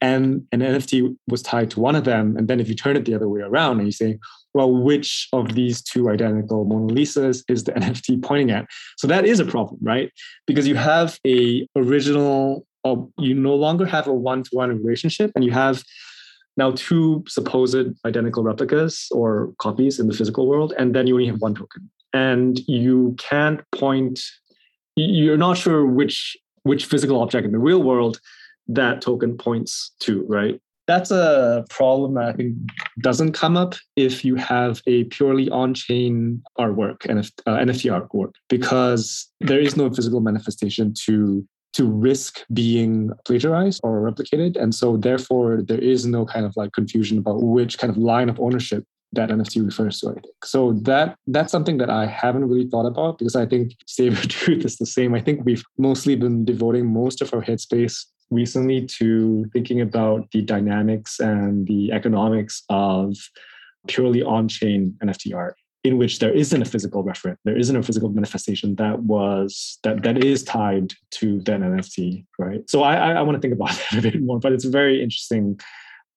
And 0.00 0.46
an 0.52 0.60
NFT 0.60 1.16
was 1.26 1.42
tied 1.42 1.70
to 1.72 1.80
one 1.80 1.96
of 1.96 2.04
them. 2.04 2.36
And 2.36 2.46
then 2.46 2.60
if 2.60 2.68
you 2.68 2.74
turn 2.74 2.96
it 2.96 3.04
the 3.04 3.14
other 3.14 3.28
way 3.28 3.40
around 3.40 3.78
and 3.78 3.88
you 3.88 3.92
say, 3.92 4.18
well, 4.54 4.72
which 4.72 5.28
of 5.32 5.54
these 5.54 5.82
two 5.82 6.08
identical 6.08 6.64
Mona 6.64 6.92
Lisas 6.92 7.42
is 7.48 7.64
the 7.64 7.72
NFT 7.80 8.22
pointing 8.22 8.50
at? 8.50 8.66
So 8.96 9.06
that 9.08 9.24
is 9.24 9.40
a 9.40 9.44
problem, 9.44 9.78
right? 9.82 10.12
Because 10.46 10.68
you 10.68 10.76
have 10.76 11.18
a 11.26 11.66
original, 11.74 12.66
you 13.18 13.34
no 13.34 13.54
longer 13.54 13.86
have 13.86 14.06
a 14.06 14.14
one-to-one 14.14 14.70
relationship, 14.82 15.30
and 15.34 15.44
you 15.44 15.52
have 15.52 15.82
now 16.56 16.72
two 16.72 17.24
supposed 17.28 17.86
identical 18.04 18.42
replicas 18.42 19.08
or 19.12 19.52
copies 19.58 19.98
in 20.00 20.08
the 20.08 20.14
physical 20.14 20.46
world, 20.46 20.74
and 20.78 20.94
then 20.94 21.06
you 21.06 21.14
only 21.14 21.26
have 21.26 21.40
one 21.40 21.54
token. 21.54 21.88
And 22.12 22.58
you 22.66 23.14
can't 23.18 23.60
point 23.72 24.20
you're 24.98 25.36
not 25.36 25.56
sure 25.56 25.86
which 25.86 26.36
which 26.64 26.86
physical 26.86 27.20
object 27.22 27.46
in 27.46 27.52
the 27.52 27.58
real 27.58 27.82
world 27.82 28.20
that 28.66 29.00
token 29.00 29.36
points 29.36 29.92
to 30.00 30.24
right? 30.28 30.60
That's 30.86 31.10
a 31.10 31.66
problem 31.68 32.14
that 32.14 32.24
i 32.24 32.32
think 32.32 32.56
doesn't 33.00 33.32
come 33.32 33.58
up 33.58 33.74
if 33.96 34.24
you 34.24 34.36
have 34.36 34.80
a 34.86 35.04
purely 35.04 35.50
on-chain 35.50 36.42
artwork 36.58 37.04
and 37.06 37.18
uh, 37.46 37.58
nft 37.68 37.84
artwork 37.96 38.32
because 38.48 39.30
there 39.40 39.60
is 39.60 39.76
no 39.76 39.90
physical 39.90 40.20
manifestation 40.20 40.94
to 41.04 41.46
to 41.74 41.86
risk 41.86 42.44
being 42.52 43.10
plagiarized 43.24 43.80
or 43.84 44.00
replicated 44.00 44.56
and 44.60 44.74
so 44.74 44.96
therefore 44.96 45.62
there 45.62 45.78
is 45.78 46.06
no 46.06 46.24
kind 46.24 46.46
of 46.46 46.56
like 46.56 46.72
confusion 46.72 47.18
about 47.18 47.42
which 47.42 47.78
kind 47.78 47.90
of 47.90 47.96
line 47.96 48.28
of 48.28 48.40
ownership 48.40 48.84
that 49.12 49.30
NFT 49.30 49.64
refers 49.64 50.00
to, 50.00 50.10
I 50.10 50.12
think. 50.14 50.26
So 50.44 50.72
that 50.82 51.16
that's 51.26 51.50
something 51.50 51.78
that 51.78 51.90
I 51.90 52.06
haven't 52.06 52.48
really 52.48 52.68
thought 52.68 52.86
about 52.86 53.18
because 53.18 53.36
I 53.36 53.46
think 53.46 53.72
Saber 53.86 54.16
Truth 54.28 54.64
is 54.64 54.76
the 54.76 54.86
same. 54.86 55.14
I 55.14 55.20
think 55.20 55.44
we've 55.44 55.64
mostly 55.78 56.14
been 56.14 56.44
devoting 56.44 56.86
most 56.86 57.22
of 57.22 57.32
our 57.32 57.42
headspace 57.42 58.04
recently 58.30 58.84
to 58.98 59.46
thinking 59.52 59.80
about 59.80 60.30
the 60.32 60.42
dynamics 60.42 61.18
and 61.18 61.66
the 61.66 61.92
economics 61.92 62.62
of 62.68 63.16
purely 63.86 64.22
on-chain 64.22 64.94
NFT 65.02 65.34
art 65.34 65.56
in 65.84 65.96
which 65.96 66.18
there 66.18 66.32
isn't 66.32 66.60
a 66.60 66.64
physical 66.64 67.02
reference, 67.02 67.38
there 67.44 67.56
isn't 67.56 67.76
a 67.76 67.82
physical 67.82 68.08
manifestation 68.08 68.74
that 68.76 69.00
was 69.00 69.78
that 69.84 70.02
that 70.02 70.24
is 70.24 70.42
tied 70.42 70.92
to 71.12 71.40
that 71.42 71.60
NFT, 71.60 72.26
right? 72.38 72.68
So 72.68 72.82
I 72.82 72.94
I, 72.96 73.12
I 73.12 73.22
want 73.22 73.36
to 73.36 73.40
think 73.40 73.54
about 73.54 73.70
that 73.90 73.98
a 73.98 74.02
bit 74.02 74.20
more, 74.20 74.38
but 74.38 74.52
it's 74.52 74.64
a 74.64 74.70
very 74.70 75.02
interesting 75.02 75.58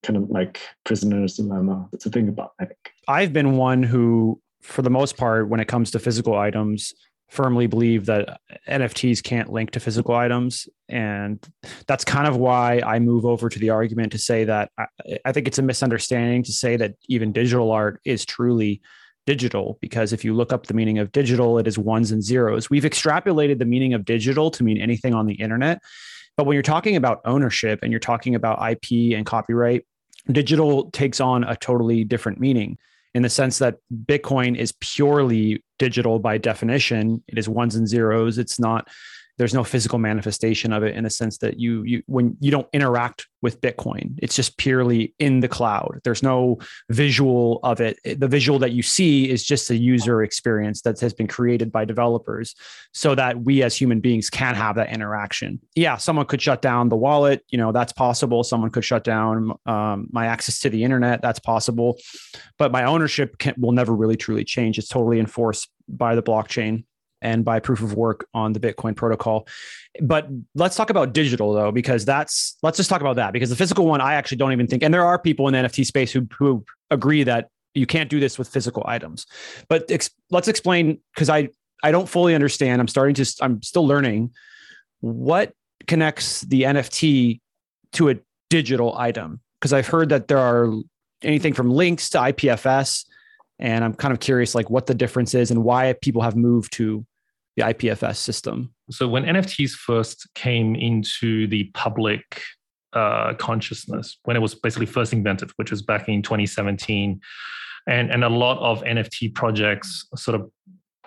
kind 0.03 0.17
of 0.17 0.29
like 0.29 0.61
prisoner's 0.83 1.35
dilemma 1.35 1.87
to 1.99 2.09
think 2.09 2.29
about, 2.29 2.53
I 2.59 2.65
think. 2.65 2.79
I've 3.07 3.33
been 3.33 3.57
one 3.57 3.83
who, 3.83 4.41
for 4.61 4.81
the 4.81 4.89
most 4.89 5.17
part, 5.17 5.47
when 5.47 5.59
it 5.59 5.67
comes 5.67 5.91
to 5.91 5.99
physical 5.99 6.37
items, 6.37 6.93
firmly 7.29 7.65
believe 7.65 8.07
that 8.07 8.41
NFTs 8.67 9.23
can't 9.23 9.51
link 9.51 9.71
to 9.71 9.79
physical 9.79 10.15
items. 10.15 10.67
And 10.89 11.39
that's 11.87 12.03
kind 12.03 12.27
of 12.27 12.35
why 12.35 12.81
I 12.85 12.99
move 12.99 13.25
over 13.25 13.47
to 13.47 13.57
the 13.57 13.69
argument 13.69 14.11
to 14.11 14.17
say 14.17 14.43
that 14.43 14.69
I, 14.77 14.85
I 15.23 15.31
think 15.31 15.47
it's 15.47 15.57
a 15.57 15.61
misunderstanding 15.61 16.43
to 16.43 16.51
say 16.51 16.75
that 16.75 16.95
even 17.07 17.31
digital 17.31 17.71
art 17.71 18.01
is 18.03 18.25
truly 18.25 18.81
digital 19.25 19.77
because 19.81 20.13
if 20.13 20.25
you 20.25 20.33
look 20.33 20.51
up 20.51 20.67
the 20.67 20.73
meaning 20.73 20.97
of 20.99 21.11
digital 21.11 21.57
it 21.59 21.67
is 21.67 21.77
ones 21.77 22.11
and 22.11 22.23
zeros 22.23 22.69
we've 22.69 22.83
extrapolated 22.83 23.59
the 23.59 23.65
meaning 23.65 23.93
of 23.93 24.03
digital 24.03 24.49
to 24.49 24.63
mean 24.63 24.77
anything 24.77 25.13
on 25.13 25.27
the 25.27 25.35
internet 25.35 25.81
but 26.37 26.45
when 26.45 26.55
you're 26.55 26.63
talking 26.63 26.95
about 26.95 27.21
ownership 27.25 27.79
and 27.83 27.91
you're 27.91 27.99
talking 27.99 28.35
about 28.35 28.59
ip 28.71 29.15
and 29.15 29.25
copyright 29.25 29.85
digital 30.31 30.89
takes 30.91 31.19
on 31.19 31.43
a 31.43 31.55
totally 31.55 32.03
different 32.03 32.39
meaning 32.39 32.77
in 33.13 33.23
the 33.23 33.29
sense 33.29 33.59
that 33.59 33.77
Bitcoin 34.05 34.57
is 34.57 34.73
purely 34.79 35.63
digital 35.77 36.19
by 36.19 36.37
definition. 36.37 37.23
It 37.27 37.37
is 37.37 37.49
ones 37.49 37.75
and 37.75 37.87
zeros. 37.87 38.37
It's 38.37 38.59
not 38.59 38.87
there's 39.37 39.53
no 39.53 39.63
physical 39.63 39.99
manifestation 39.99 40.73
of 40.73 40.83
it 40.83 40.95
in 40.95 41.03
the 41.03 41.09
sense 41.09 41.37
that 41.39 41.59
you 41.59 41.83
you 41.83 42.03
when 42.07 42.37
you 42.39 42.51
don't 42.51 42.67
interact 42.73 43.27
with 43.41 43.59
bitcoin 43.61 44.17
it's 44.21 44.35
just 44.35 44.57
purely 44.57 45.13
in 45.19 45.39
the 45.39 45.47
cloud. 45.47 45.99
There's 46.03 46.23
no 46.23 46.59
visual 46.89 47.59
of 47.63 47.81
it. 47.81 47.99
The 48.03 48.27
visual 48.27 48.59
that 48.59 48.71
you 48.71 48.83
see 48.83 49.29
is 49.29 49.43
just 49.43 49.69
a 49.69 49.75
user 49.75 50.23
experience 50.23 50.81
that 50.81 50.99
has 50.99 51.13
been 51.13 51.27
created 51.27 51.71
by 51.71 51.85
developers 51.85 52.55
so 52.93 53.15
that 53.15 53.43
we 53.43 53.63
as 53.63 53.75
human 53.75 53.99
beings 53.99 54.29
can 54.29 54.55
have 54.55 54.75
that 54.75 54.91
interaction. 54.91 55.59
Yeah 55.75 55.97
someone 55.97 56.25
could 56.25 56.41
shut 56.41 56.61
down 56.61 56.89
the 56.89 56.95
wallet. 56.95 57.43
You 57.49 57.57
know 57.57 57.71
that's 57.71 57.93
possible. 57.93 58.43
Someone 58.43 58.71
could 58.71 58.85
shut 58.85 59.03
down 59.03 59.51
um, 59.65 60.07
my 60.11 60.27
access 60.27 60.59
to 60.61 60.69
the 60.69 60.83
internet. 60.83 61.21
That's 61.21 61.39
possible. 61.39 61.97
But 62.57 62.71
my 62.71 62.83
ownership 62.83 63.37
can, 63.37 63.55
will 63.57 63.71
never 63.71 63.95
really 63.95 64.15
truly 64.15 64.43
change. 64.43 64.77
It's 64.77 64.87
totally 64.87 65.19
enforced 65.19 65.69
by 65.87 66.15
the 66.15 66.23
blockchain 66.23 66.85
and 67.21 67.45
by 67.45 67.59
proof 67.59 67.81
of 67.81 67.93
work 67.93 68.27
on 68.33 68.53
the 68.53 68.59
Bitcoin 68.59 68.95
protocol. 68.95 69.47
But 70.01 70.27
let's 70.55 70.75
talk 70.75 70.89
about 70.89 71.13
digital 71.13 71.53
though, 71.53 71.71
because 71.71 72.05
that's 72.05 72.57
let's 72.63 72.77
just 72.77 72.89
talk 72.89 73.01
about 73.01 73.17
that 73.17 73.33
because 73.33 73.49
the 73.49 73.55
physical 73.55 73.85
one, 73.85 74.01
I 74.01 74.15
actually 74.15 74.37
don't 74.37 74.51
even 74.51 74.67
think, 74.67 74.83
and 74.83 74.93
there 74.93 75.05
are 75.05 75.19
people 75.19 75.47
in 75.47 75.53
the 75.53 75.59
NFT 75.59 75.85
space 75.85 76.11
who 76.11 76.27
who 76.37 76.65
agree 76.89 77.23
that 77.23 77.49
you 77.73 77.85
can't 77.85 78.09
do 78.09 78.19
this 78.19 78.37
with 78.37 78.47
physical 78.47 78.83
items. 78.85 79.25
But 79.69 79.89
ex- 79.89 80.09
let's 80.29 80.47
explain 80.47 80.99
because 81.13 81.29
I 81.29 81.49
I 81.83 81.91
don't 81.91 82.07
fully 82.07 82.35
understand. 82.35 82.81
I'm 82.81 82.87
starting 82.87 83.15
to 83.15 83.35
I'm 83.41 83.61
still 83.61 83.85
learning 83.85 84.31
what 85.01 85.53
connects 85.87 86.41
the 86.41 86.63
NFT 86.63 87.39
to 87.93 88.09
a 88.09 88.15
digital 88.49 88.97
item 88.97 89.41
because 89.59 89.73
I've 89.73 89.87
heard 89.87 90.09
that 90.09 90.27
there 90.27 90.37
are 90.37 90.71
anything 91.23 91.53
from 91.53 91.69
links 91.69 92.09
to 92.09 92.19
IPFS 92.19 93.05
and 93.59 93.83
I'm 93.83 93.93
kind 93.93 94.11
of 94.11 94.19
curious 94.19 94.55
like 94.55 94.69
what 94.69 94.87
the 94.87 94.93
difference 94.93 95.33
is 95.33 95.51
and 95.51 95.63
why 95.63 95.93
people 96.01 96.21
have 96.21 96.35
moved 96.35 96.73
to 96.73 97.05
the 97.55 97.63
IPFS 97.63 98.17
system? 98.17 98.73
So 98.89 99.07
when 99.07 99.23
NFTs 99.23 99.71
first 99.71 100.27
came 100.35 100.75
into 100.75 101.47
the 101.47 101.65
public 101.73 102.41
uh, 102.93 103.33
consciousness, 103.35 104.17
when 104.23 104.35
it 104.35 104.41
was 104.41 104.55
basically 104.55 104.85
first 104.85 105.13
invented, 105.13 105.51
which 105.55 105.71
was 105.71 105.81
back 105.81 106.07
in 106.07 106.21
2017, 106.21 107.19
and 107.87 108.11
and 108.11 108.23
a 108.23 108.29
lot 108.29 108.59
of 108.59 108.83
NFT 108.83 109.33
projects 109.33 110.07
sort 110.15 110.39
of 110.39 110.51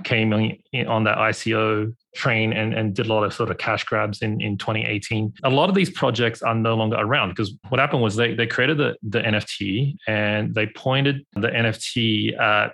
came 0.03 0.33
in, 0.33 0.87
on 0.89 1.05
that 1.05 1.19
ICO 1.19 1.95
train 2.17 2.53
and, 2.53 2.75
and 2.75 2.95
did 2.95 3.07
a 3.07 3.09
lot 3.13 3.23
of 3.23 3.33
sort 3.33 3.51
of 3.51 3.59
cash 3.59 3.85
grabs 3.85 4.23
in, 4.23 4.41
in 4.41 4.59
2018. 4.59 5.33
A 5.45 5.51
lot 5.51 5.69
of 5.69 5.75
these 5.75 5.91
projects 5.91 6.43
are 6.43 6.55
no 6.55 6.75
longer 6.75 6.97
around 6.97 7.29
because 7.29 7.55
what 7.69 7.81
happened 7.81 8.03
was 8.03 8.17
they, 8.17 8.35
they 8.35 8.47
created 8.47 8.79
the, 8.79 8.97
the 9.03 9.21
NFT 9.21 9.97
and 10.09 10.55
they 10.55 10.67
pointed 10.67 11.25
the 11.35 11.49
NFT 11.49 12.39
at 12.39 12.73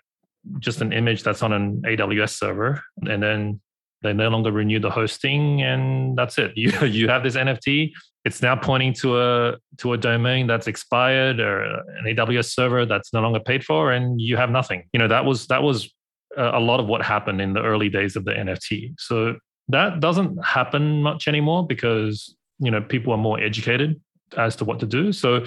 just 0.59 0.81
an 0.81 0.93
image 0.93 1.23
that's 1.23 1.43
on 1.43 1.53
an 1.53 1.83
AWS 1.83 2.31
server, 2.31 2.83
and 3.03 3.23
then 3.23 3.61
they 4.03 4.13
no 4.13 4.29
longer 4.29 4.51
renew 4.51 4.81
the 4.81 4.91
hosting, 4.91 5.63
and 5.63 6.17
that's 6.17 6.39
it. 6.39 6.53
You 6.57 6.71
you 6.87 7.09
have 7.09 7.23
this 7.23 7.37
NFT. 7.37 7.93
It's 8.25 8.43
now 8.43 8.57
pointing 8.57 8.93
to 8.95 9.19
a 9.21 9.57
to 9.79 9.93
a 9.93 9.99
domain 9.99 10.47
that's 10.47 10.67
expired 10.67 11.41
or 11.41 11.63
an 11.63 12.05
AWS 12.07 12.53
server 12.53 12.87
that's 12.87 13.13
no 13.13 13.21
longer 13.21 13.41
paid 13.41 13.65
for, 13.65 13.93
and 13.93 14.21
you 14.21 14.37
have 14.37 14.51
nothing. 14.51 14.85
You 14.93 14.99
know 15.01 15.09
that 15.09 15.25
was 15.25 15.47
that 15.49 15.63
was 15.63 15.93
uh, 16.37 16.53
a 16.55 16.61
lot 16.61 16.81
of 16.81 16.87
what 16.87 17.03
happened 17.03 17.41
in 17.41 17.53
the 17.53 17.63
early 17.63 17.89
days 17.89 18.17
of 18.17 18.25
the 18.25 18.33
NFT. 18.33 18.95
So 18.99 19.37
that 19.69 20.01
doesn't 20.01 20.45
happen 20.45 21.03
much 21.03 21.29
anymore 21.29 21.67
because 21.67 22.35
you 22.59 22.71
know 22.71 22.81
people 22.81 23.13
are 23.13 23.19
more 23.19 23.41
educated 23.41 24.01
as 24.37 24.57
to 24.57 24.65
what 24.65 24.81
to 24.81 24.87
do. 24.87 25.13
So 25.13 25.45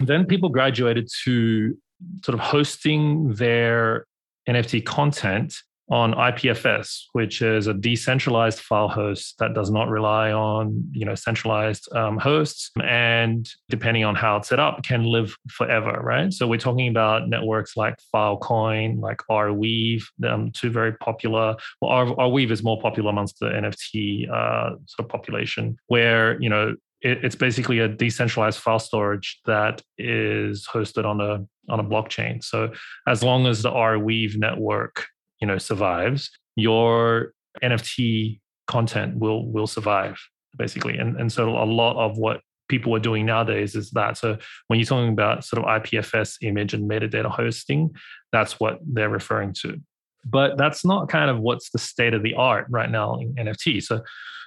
then 0.00 0.26
people 0.26 0.48
graduated 0.48 1.08
to 1.24 1.76
sort 2.24 2.34
of 2.34 2.40
hosting 2.40 3.34
their 3.34 4.06
NFT 4.48 4.84
content 4.84 5.54
on 5.90 6.14
IPFS, 6.14 7.02
which 7.12 7.42
is 7.42 7.66
a 7.66 7.74
decentralized 7.74 8.60
file 8.60 8.88
host 8.88 9.34
that 9.38 9.52
does 9.52 9.70
not 9.70 9.88
rely 9.88 10.32
on 10.32 10.88
you 10.92 11.04
know 11.04 11.14
centralized 11.14 11.92
um, 11.94 12.16
hosts, 12.18 12.70
and 12.82 13.48
depending 13.68 14.02
on 14.02 14.14
how 14.14 14.36
it's 14.38 14.48
set 14.48 14.58
up, 14.58 14.82
can 14.84 15.04
live 15.04 15.36
forever, 15.50 16.00
right? 16.02 16.32
So 16.32 16.46
we're 16.46 16.58
talking 16.58 16.88
about 16.88 17.28
networks 17.28 17.76
like 17.76 17.96
Filecoin, 18.14 19.00
like 19.00 19.18
Arweave, 19.30 20.02
um, 20.26 20.50
two 20.52 20.70
very 20.70 20.94
popular. 20.94 21.56
Well, 21.80 22.16
Arweave 22.16 22.50
is 22.50 22.62
more 22.62 22.80
popular 22.80 23.10
amongst 23.10 23.38
the 23.40 23.46
NFT 23.46 24.30
uh, 24.30 24.76
sort 24.86 25.06
of 25.06 25.08
population, 25.08 25.76
where 25.88 26.40
you 26.40 26.48
know 26.48 26.74
it's 27.02 27.34
basically 27.34 27.80
a 27.80 27.88
decentralized 27.88 28.60
file 28.60 28.78
storage 28.78 29.40
that 29.44 29.82
is 29.98 30.66
hosted 30.72 31.04
on 31.04 31.20
a 31.20 31.44
on 31.68 31.80
a 31.80 31.84
blockchain. 31.84 32.42
So 32.42 32.72
as 33.06 33.22
long 33.22 33.46
as 33.46 33.62
the 33.62 33.70
Arweave 33.70 34.36
network, 34.36 35.06
you 35.40 35.46
know, 35.46 35.58
survives, 35.58 36.30
your 36.56 37.32
NFT 37.62 38.40
content 38.68 39.18
will 39.18 39.50
will 39.50 39.66
survive 39.66 40.16
basically. 40.56 40.96
And 40.96 41.16
and 41.16 41.32
so 41.32 41.50
a 41.50 41.64
lot 41.64 41.96
of 41.96 42.18
what 42.18 42.40
people 42.68 42.94
are 42.94 43.00
doing 43.00 43.26
nowadays 43.26 43.74
is 43.74 43.90
that. 43.90 44.16
So 44.16 44.38
when 44.68 44.78
you're 44.78 44.86
talking 44.86 45.12
about 45.12 45.44
sort 45.44 45.62
of 45.64 45.82
IPFS 45.82 46.38
image 46.42 46.72
and 46.72 46.88
metadata 46.88 47.30
hosting, 47.30 47.94
that's 48.30 48.60
what 48.60 48.78
they're 48.86 49.10
referring 49.10 49.54
to. 49.62 49.80
But 50.24 50.56
that's 50.56 50.84
not 50.84 51.08
kind 51.08 51.30
of 51.30 51.40
what's 51.40 51.70
the 51.70 51.78
state 51.78 52.14
of 52.14 52.22
the 52.22 52.34
art 52.34 52.66
right 52.70 52.90
now 52.90 53.18
in 53.18 53.34
NFT. 53.34 53.82
So 53.82 54.02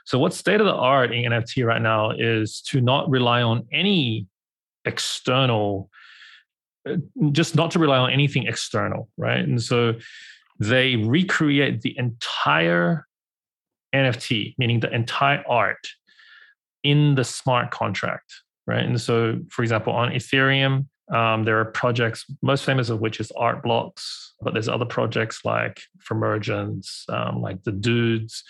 so 0.05 0.19
what's 0.19 0.37
state 0.37 0.59
of 0.59 0.67
the 0.67 0.73
art 0.73 1.13
in 1.13 1.31
NFT 1.31 1.65
right 1.65 1.81
now 1.81 2.11
is 2.11 2.61
to 2.69 2.79
not 2.79 3.09
rely 3.09 3.41
on 3.41 3.67
any 3.71 4.27
external 4.85 5.89
just 7.31 7.55
not 7.55 7.71
to 7.71 7.79
rely 7.79 7.97
on 7.97 8.11
anything 8.11 8.45
external, 8.45 9.09
right? 9.17 9.39
And 9.39 9.61
so 9.61 9.95
they 10.59 10.95
recreate 10.97 11.81
the 11.81 11.97
entire 11.97 13.07
NFT, 13.93 14.55
meaning 14.57 14.79
the 14.79 14.93
entire 14.93 15.43
art, 15.49 15.87
in 16.83 17.15
the 17.15 17.23
smart 17.23 17.71
contract, 17.71 18.31
right? 18.67 18.85
And 18.85 19.01
so, 19.01 19.39
for 19.49 19.63
example, 19.63 19.93
on 19.93 20.11
Ethereum, 20.11 20.85
um, 21.11 21.43
there 21.43 21.59
are 21.59 21.65
projects, 21.65 22.25
most 22.43 22.63
famous 22.63 22.89
of 22.89 22.99
which 22.99 23.19
is 23.19 23.31
Art 23.31 23.63
Blocks, 23.63 24.33
but 24.41 24.53
there's 24.53 24.69
other 24.69 24.85
projects 24.85 25.43
like 25.43 25.81
Formergence, 25.99 27.05
um, 27.09 27.41
like 27.41 27.63
the 27.63 27.71
Dudes, 27.71 28.43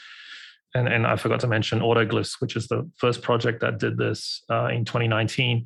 and, 0.76 0.90
and 0.90 1.08
I 1.08 1.16
forgot 1.16 1.40
to 1.40 1.48
mention 1.48 1.80
Autoglyphs, 1.80 2.42
which 2.42 2.56
is 2.56 2.68
the 2.68 2.90
first 2.98 3.22
project 3.22 3.62
that 3.62 3.80
did 3.80 3.98
this 3.98 4.44
uh, 4.52 4.68
in 4.68 4.84
2019. 4.84 5.66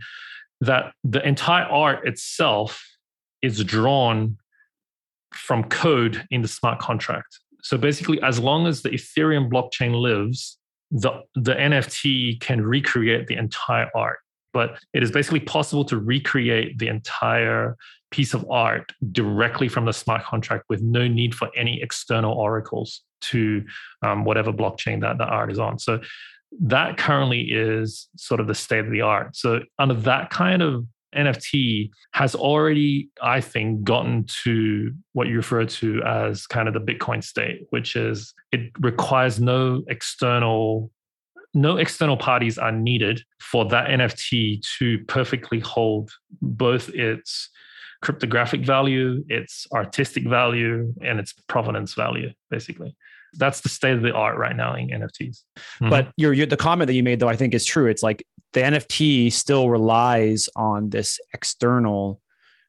That 0.61 0.93
the 1.03 1.27
entire 1.27 1.65
art 1.65 2.07
itself 2.07 2.85
is 3.41 3.63
drawn 3.63 4.37
from 5.33 5.63
code 5.63 6.25
in 6.29 6.41
the 6.43 6.47
smart 6.47 6.79
contract. 6.79 7.39
So 7.63 7.77
basically, 7.77 8.21
as 8.21 8.39
long 8.39 8.67
as 8.67 8.83
the 8.83 8.89
Ethereum 8.89 9.49
blockchain 9.49 9.99
lives, 9.99 10.57
the, 10.91 11.23
the 11.35 11.55
NFT 11.55 12.39
can 12.39 12.61
recreate 12.61 13.27
the 13.27 13.35
entire 13.35 13.89
art. 13.95 14.19
But 14.53 14.79
it 14.93 15.03
is 15.03 15.11
basically 15.11 15.41
possible 15.41 15.85
to 15.85 15.97
recreate 15.97 16.77
the 16.77 16.87
entire 16.87 17.75
piece 18.11 18.33
of 18.33 18.49
art 18.49 18.91
directly 19.11 19.67
from 19.67 19.85
the 19.85 19.93
smart 19.93 20.23
contract 20.23 20.65
with 20.69 20.81
no 20.81 21.07
need 21.07 21.35
for 21.35 21.49
any 21.55 21.81
external 21.81 22.33
oracles 22.33 23.01
to 23.21 23.63
um, 24.01 24.25
whatever 24.25 24.51
blockchain 24.51 25.01
that 25.01 25.17
the 25.17 25.25
art 25.25 25.51
is 25.51 25.59
on. 25.59 25.77
So 25.79 26.01
that 26.61 26.97
currently 26.97 27.41
is 27.51 28.09
sort 28.17 28.39
of 28.39 28.47
the 28.47 28.55
state 28.55 28.85
of 28.85 28.91
the 28.91 29.01
art. 29.01 29.35
So 29.35 29.61
under 29.77 29.93
that 29.93 30.29
kind 30.29 30.61
of 30.61 30.85
NFT 31.15 31.89
has 32.13 32.35
already, 32.35 33.09
I 33.21 33.41
think, 33.41 33.83
gotten 33.83 34.25
to 34.43 34.93
what 35.13 35.27
you 35.27 35.37
refer 35.37 35.65
to 35.65 36.03
as 36.03 36.45
kind 36.47 36.67
of 36.67 36.73
the 36.73 36.79
Bitcoin 36.79 37.23
state, 37.23 37.65
which 37.71 37.95
is 37.95 38.33
it 38.51 38.71
requires 38.79 39.39
no 39.39 39.83
external 39.87 40.91
no 41.55 41.77
external 41.77 42.15
parties 42.15 42.59
are 42.59 42.71
needed 42.71 43.23
for 43.41 43.65
that 43.65 43.87
NFT 43.87 44.61
to 44.77 44.99
perfectly 45.05 45.59
hold 45.59 46.11
both 46.43 46.89
its 46.89 47.49
cryptographic 48.01 48.65
value, 48.65 49.23
its 49.27 49.67
artistic 49.73 50.27
value, 50.27 50.93
and 51.01 51.19
its 51.19 51.33
provenance 51.47 51.93
value, 51.93 52.31
basically. 52.49 52.95
That's 53.33 53.61
the 53.61 53.69
state 53.69 53.93
of 53.93 54.01
the 54.01 54.13
art 54.13 54.37
right 54.37 54.55
now 54.55 54.75
in 54.75 54.89
NFTs. 54.89 55.43
Mm-hmm. 55.57 55.89
But 55.89 56.11
your, 56.17 56.33
your 56.33 56.45
the 56.45 56.57
comment 56.57 56.87
that 56.87 56.93
you 56.93 57.03
made 57.03 57.19
though, 57.19 57.29
I 57.29 57.35
think 57.35 57.53
is 57.53 57.65
true. 57.65 57.87
It's 57.87 58.01
like 58.01 58.25
the 58.53 58.61
NFT 58.61 59.31
still 59.31 59.69
relies 59.69 60.49
on 60.55 60.89
this 60.89 61.19
external 61.33 62.21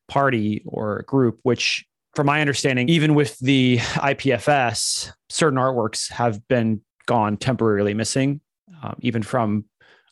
party 0.08 0.62
or 0.66 1.02
group, 1.06 1.38
which 1.44 1.86
from 2.14 2.26
my 2.26 2.40
understanding, 2.40 2.88
even 2.88 3.14
with 3.14 3.38
the 3.38 3.78
IPFS, 3.78 5.12
certain 5.28 5.58
artworks 5.58 6.10
have 6.10 6.46
been 6.48 6.82
gone 7.06 7.36
temporarily 7.36 7.94
missing, 7.94 8.40
um, 8.82 8.96
even 9.00 9.22
from 9.22 9.64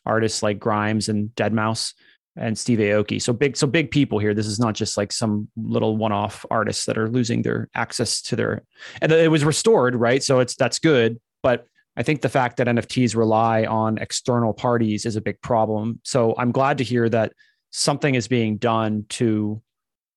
artists 0.05 0.41
like 0.41 0.59
Grimes 0.59 1.09
and 1.09 1.29
Deadmau5 1.35 1.93
and 2.39 2.57
Steve 2.57 2.79
Aoki. 2.79 3.21
So 3.21 3.33
big, 3.33 3.57
so 3.57 3.67
big 3.67 3.91
people 3.91 4.17
here. 4.17 4.33
This 4.33 4.47
is 4.47 4.59
not 4.59 4.73
just 4.73 4.97
like 4.97 5.11
some 5.11 5.49
little 5.57 5.97
one-off 5.97 6.45
artists 6.49 6.85
that 6.85 6.97
are 6.97 7.09
losing 7.09 7.41
their 7.41 7.69
access 7.75 8.21
to 8.23 8.35
their. 8.35 8.63
And 9.01 9.11
it 9.11 9.29
was 9.29 9.43
restored, 9.43 9.95
right? 9.95 10.23
So 10.23 10.39
it's 10.39 10.55
that's 10.55 10.79
good, 10.79 11.19
but 11.43 11.65
I 11.97 12.03
think 12.03 12.21
the 12.21 12.29
fact 12.29 12.57
that 12.57 12.67
NFTs 12.67 13.15
rely 13.15 13.65
on 13.65 13.97
external 13.97 14.53
parties 14.53 15.05
is 15.05 15.17
a 15.17 15.21
big 15.21 15.41
problem. 15.41 15.99
So 16.03 16.33
I'm 16.37 16.51
glad 16.51 16.77
to 16.77 16.83
hear 16.83 17.09
that 17.09 17.33
something 17.71 18.15
is 18.15 18.27
being 18.27 18.57
done 18.57 19.05
to 19.09 19.61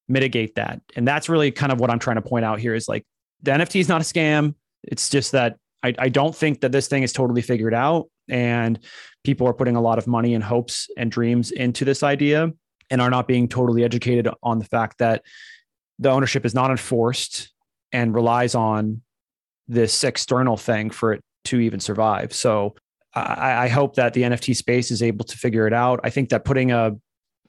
mitigate 0.09 0.55
that. 0.55 0.81
And 0.95 1.07
that's 1.07 1.29
really 1.29 1.51
kind 1.51 1.73
of 1.73 1.81
what 1.81 1.91
I'm 1.91 1.99
trying 1.99 2.17
to 2.17 2.23
point 2.23 2.45
out 2.45 2.61
here 2.61 2.75
is 2.75 2.89
like 2.89 3.05
the 3.43 3.51
NFT 3.51 3.81
is 3.81 3.89
not 3.89 4.01
a 4.01 4.05
scam. 4.05 4.55
It's 4.85 5.09
just 5.09 5.33
that 5.33 5.57
I, 5.83 5.95
I 5.99 6.09
don't 6.09 6.35
think 6.35 6.61
that 6.61 6.71
this 6.71 6.87
thing 6.87 7.03
is 7.03 7.13
totally 7.13 7.43
figured 7.43 7.75
out. 7.75 8.09
And 8.29 8.79
people 9.25 9.47
are 9.47 9.55
putting 9.55 9.77
a 9.77 9.81
lot 9.81 9.99
of 9.99 10.07
money 10.07 10.35
and 10.35 10.45
hopes 10.45 10.89
and 10.97 11.11
dreams 11.11 11.51
into 11.51 11.85
this 11.85 12.03
idea 12.03 12.51
and 12.91 13.01
are 13.01 13.11
not 13.11 13.29
being 13.29 13.49
totally 13.49 13.85
educated 13.85 14.29
on 14.43 14.59
the 14.59 14.65
fact 14.65 14.99
that 14.99 15.23
the 15.99 16.11
ownership 16.11 16.45
is 16.45 16.55
not 16.55 16.71
enforced 16.71 17.53
and 17.93 18.15
relies 18.15 18.55
on 18.55 19.03
this 19.69 20.05
external 20.05 20.57
thing 20.57 20.91
for 20.91 21.13
it 21.13 21.23
to 21.45 21.61
even 21.61 21.81
survive. 21.81 22.33
So 22.33 22.75
I, 23.15 23.65
I, 23.65 23.69
hope 23.69 23.97
that 23.97 24.15
the 24.15 24.23
NFT 24.23 24.57
space 24.57 24.91
is 24.91 25.03
able 25.03 25.25
to 25.25 25.37
figure 25.37 25.67
it 25.67 25.73
out. 25.73 26.01
I 26.03 26.11
think 26.11 26.31
that 26.31 26.45
putting 26.45 26.73
a 26.73 26.93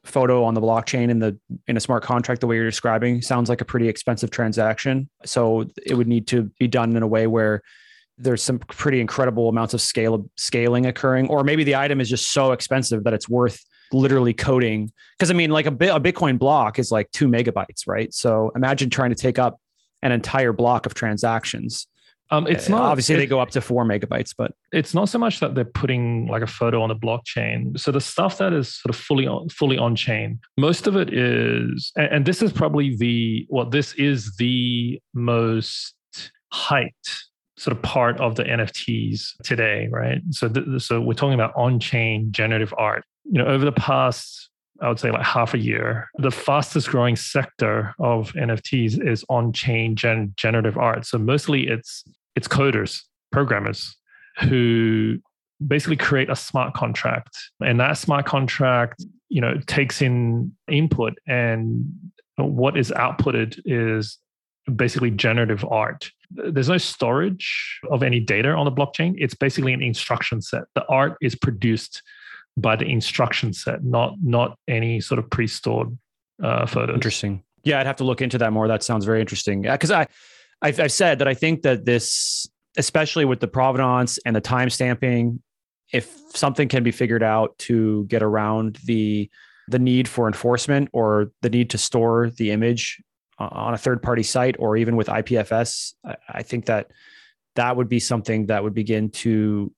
photo 0.04 0.44
on 0.44 0.54
the 0.54 0.62
blockchain 0.62 1.10
in 1.10 1.20
the 1.20 1.38
in 1.68 1.78
a 1.78 1.80
smart 1.80 2.04
contract 2.04 2.42
the 2.42 2.48
way 2.48 2.58
you're 2.58 2.66
describing 2.66 3.22
sounds 3.22 3.48
like 3.48 3.62
a 3.62 3.66
pretty 3.66 3.88
expensive 3.88 4.30
transaction. 4.30 5.10
So 5.26 5.66
it 5.86 5.96
would 5.96 6.08
need 6.08 6.28
to 6.28 6.52
be 6.60 6.68
done 6.68 6.96
in 6.96 7.04
a 7.04 7.08
way 7.08 7.28
where 7.28 7.62
there's 8.18 8.44
some 8.44 8.60
pretty 8.60 9.02
incredible 9.02 9.50
amounts 9.50 9.74
of 9.74 9.82
scale 9.82 10.30
scaling 10.38 10.86
occurring, 10.86 11.30
or 11.30 11.44
maybe 11.44 11.64
the 11.64 11.76
item 11.76 12.00
is 12.00 12.10
just 12.10 12.32
so 12.32 12.52
expensive 12.52 13.04
that 13.04 13.14
it's 13.14 13.28
worth 13.28 13.60
literally 13.92 14.34
coding. 14.34 14.92
Because 15.18 15.32
I 15.32 15.34
mean, 15.34 15.50
like 15.50 15.66
a, 15.66 15.70
a 15.70 16.00
Bitcoin 16.00 16.38
block 16.38 16.80
is 16.80 16.92
like 16.92 17.12
two 17.12 17.28
megabytes, 17.28 17.88
right? 17.88 18.14
So 18.14 18.52
imagine 18.56 18.90
trying 18.90 19.10
to 19.10 19.16
take 19.16 19.40
up 19.40 19.60
an 20.02 20.12
entire 20.12 20.54
block 20.54 20.86
of 20.86 20.94
transactions. 20.94 21.88
Um, 22.32 22.48
it's 22.48 22.68
not 22.68 22.82
obviously 22.82 23.16
it, 23.16 23.18
they 23.20 23.26
go 23.28 23.40
up 23.40 23.52
to 23.52 23.62
four 23.62 23.86
megabytes, 23.86 24.34
but 24.36 24.54
it's 24.72 24.94
not 24.94 25.08
so 25.10 25.20
much 25.20 25.40
that 25.40 25.54
they're 25.54 25.66
putting 25.66 26.26
like 26.28 26.42
a 26.42 26.48
photo 26.48 26.82
on 26.82 26.90
the 26.90 26.96
blockchain. 26.96 27.78
So 27.80 27.92
the 27.92 28.02
stuff 28.02 28.40
that 28.40 28.54
is 28.54 28.74
sort 28.74 28.96
of 28.96 29.00
fully 29.00 29.28
on, 29.28 29.50
fully 29.50 29.78
on 29.78 29.96
chain, 29.96 30.40
most 30.58 30.88
of 30.88 30.96
it 30.96 31.14
is, 31.14 31.92
and, 31.96 32.08
and 32.08 32.26
this 32.26 32.42
is 32.42 32.52
probably 32.52 32.96
the 32.96 33.46
what 33.50 33.66
well, 33.66 33.70
this 33.70 33.94
is 33.94 34.36
the 34.38 35.00
most 35.14 35.94
hyped 36.52 37.24
sort 37.58 37.76
of 37.76 37.84
part 37.84 38.20
of 38.20 38.36
the 38.36 38.44
NFTs 38.44 39.38
today, 39.44 39.88
right? 39.92 40.22
So, 40.32 40.50
th- 40.50 40.82
so 40.82 41.00
we're 41.02 41.14
talking 41.14 41.36
about 41.36 41.54
on-chain 41.56 42.32
generative 42.32 42.74
art. 42.78 43.04
You 43.26 43.40
know, 43.40 43.46
over 43.46 43.64
the 43.64 43.72
past, 43.72 44.50
I 44.82 44.90
would 44.90 45.00
say 45.00 45.12
like 45.12 45.24
half 45.24 45.54
a 45.54 45.60
year, 45.60 46.10
the 46.18 46.32
fastest 46.32 46.90
growing 46.90 47.16
sector 47.16 47.94
of 48.00 48.34
NFTs 48.34 49.06
is 49.06 49.24
on-chain 49.30 49.96
gen- 49.96 50.34
generative 50.36 50.78
art. 50.78 51.06
So 51.06 51.18
mostly 51.18 51.68
it's 51.68 52.04
it's 52.36 52.48
coders, 52.48 53.02
programmers 53.32 53.96
who 54.40 55.20
basically 55.66 55.96
create 55.96 56.30
a 56.30 56.36
smart 56.36 56.74
contract, 56.74 57.38
and 57.64 57.80
that 57.80 57.98
smart 57.98 58.26
contract, 58.26 59.06
you 59.30 59.40
know, 59.40 59.60
takes 59.68 60.02
in 60.02 60.52
input 60.68 61.14
and 61.28 61.86
what 62.38 62.78
is 62.78 62.92
outputted 62.92 63.60
is 63.66 64.18
basically 64.76 65.12
generative 65.12 65.64
art 65.66 66.10
there's 66.36 66.70
no 66.70 66.78
storage 66.78 67.80
of 67.90 68.04
any 68.04 68.20
data 68.20 68.50
on 68.50 68.66
the 68.66 68.72
blockchain. 68.72 69.16
It's 69.18 69.34
basically 69.34 69.74
an 69.74 69.82
instruction 69.82 70.42
set. 70.42 70.64
The 70.76 70.86
art 70.88 71.18
is 71.22 71.36
produced 71.36 72.02
by 72.58 72.76
the 72.76 72.86
instruction 72.86 73.54
set, 73.54 73.84
not 73.84 74.16
not 74.22 74.58
any 74.68 75.02
sort 75.02 75.20
of 75.20 75.30
pre-stored 75.30 75.98
uh, 76.42 76.66
photos. 76.66 76.96
Interesting. 76.96 77.44
Yeah, 77.64 77.80
I'd 77.80 77.86
have 77.86 77.96
to 77.98 78.04
look 78.04 78.22
into 78.22 78.38
that 78.40 78.52
more. 78.52 78.68
That 78.68 78.84
sounds 78.84 79.06
very 79.06 79.22
interesting. 79.22 79.62
Because 79.62 79.92
I, 79.92 80.08
I've, 80.62 80.80
I've 80.80 80.92
said 80.92 81.20
that 81.20 81.28
I 81.28 81.34
think 81.34 81.62
that 81.62 81.86
this, 81.86 82.48
especially 82.78 83.26
with 83.26 83.40
the 83.40 83.48
provenance 83.48 84.20
and 84.26 84.36
the 84.36 84.42
time 84.42 84.70
stamping, 84.70 85.42
if 85.94 86.14
something 86.34 86.68
can 86.68 86.84
be 86.84 86.92
figured 86.92 87.24
out 87.24 87.58
to 87.60 88.06
get 88.06 88.22
around 88.22 88.80
the 88.86 89.30
the 89.70 89.80
need 89.80 90.08
for 90.10 90.28
enforcement 90.28 90.90
or 90.92 91.32
the 91.42 91.50
need 91.50 91.70
to 91.70 91.78
store 91.78 92.30
the 92.38 92.52
image 92.52 93.02
on 93.52 93.74
a 93.74 93.78
third 93.78 94.02
party 94.02 94.24
site 94.24 94.56
or 94.60 94.78
even 94.78 94.96
with 94.96 95.08
IPFS, 95.08 95.94
I 96.30 96.44
think 96.44 96.66
that 96.66 96.92
that 97.56 97.78
would 97.78 97.90
be 97.90 98.00
something 98.00 98.48
that 98.48 98.64
would 98.64 98.74
begin 98.74 99.10
to 99.10 99.72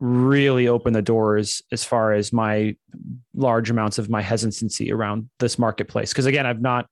really 0.00 0.66
open 0.68 0.94
the 0.94 1.02
doors 1.02 1.62
as 1.70 1.84
far 1.84 2.12
as 2.12 2.32
my 2.32 2.74
large 3.34 3.70
amounts 3.70 3.98
of 3.98 4.08
my 4.08 4.22
hesitancy 4.22 4.90
around 4.90 5.28
this 5.38 5.58
marketplace. 5.58 6.10
Because 6.12 6.26
again, 6.26 6.46
I've 6.46 6.62
not 6.62 6.86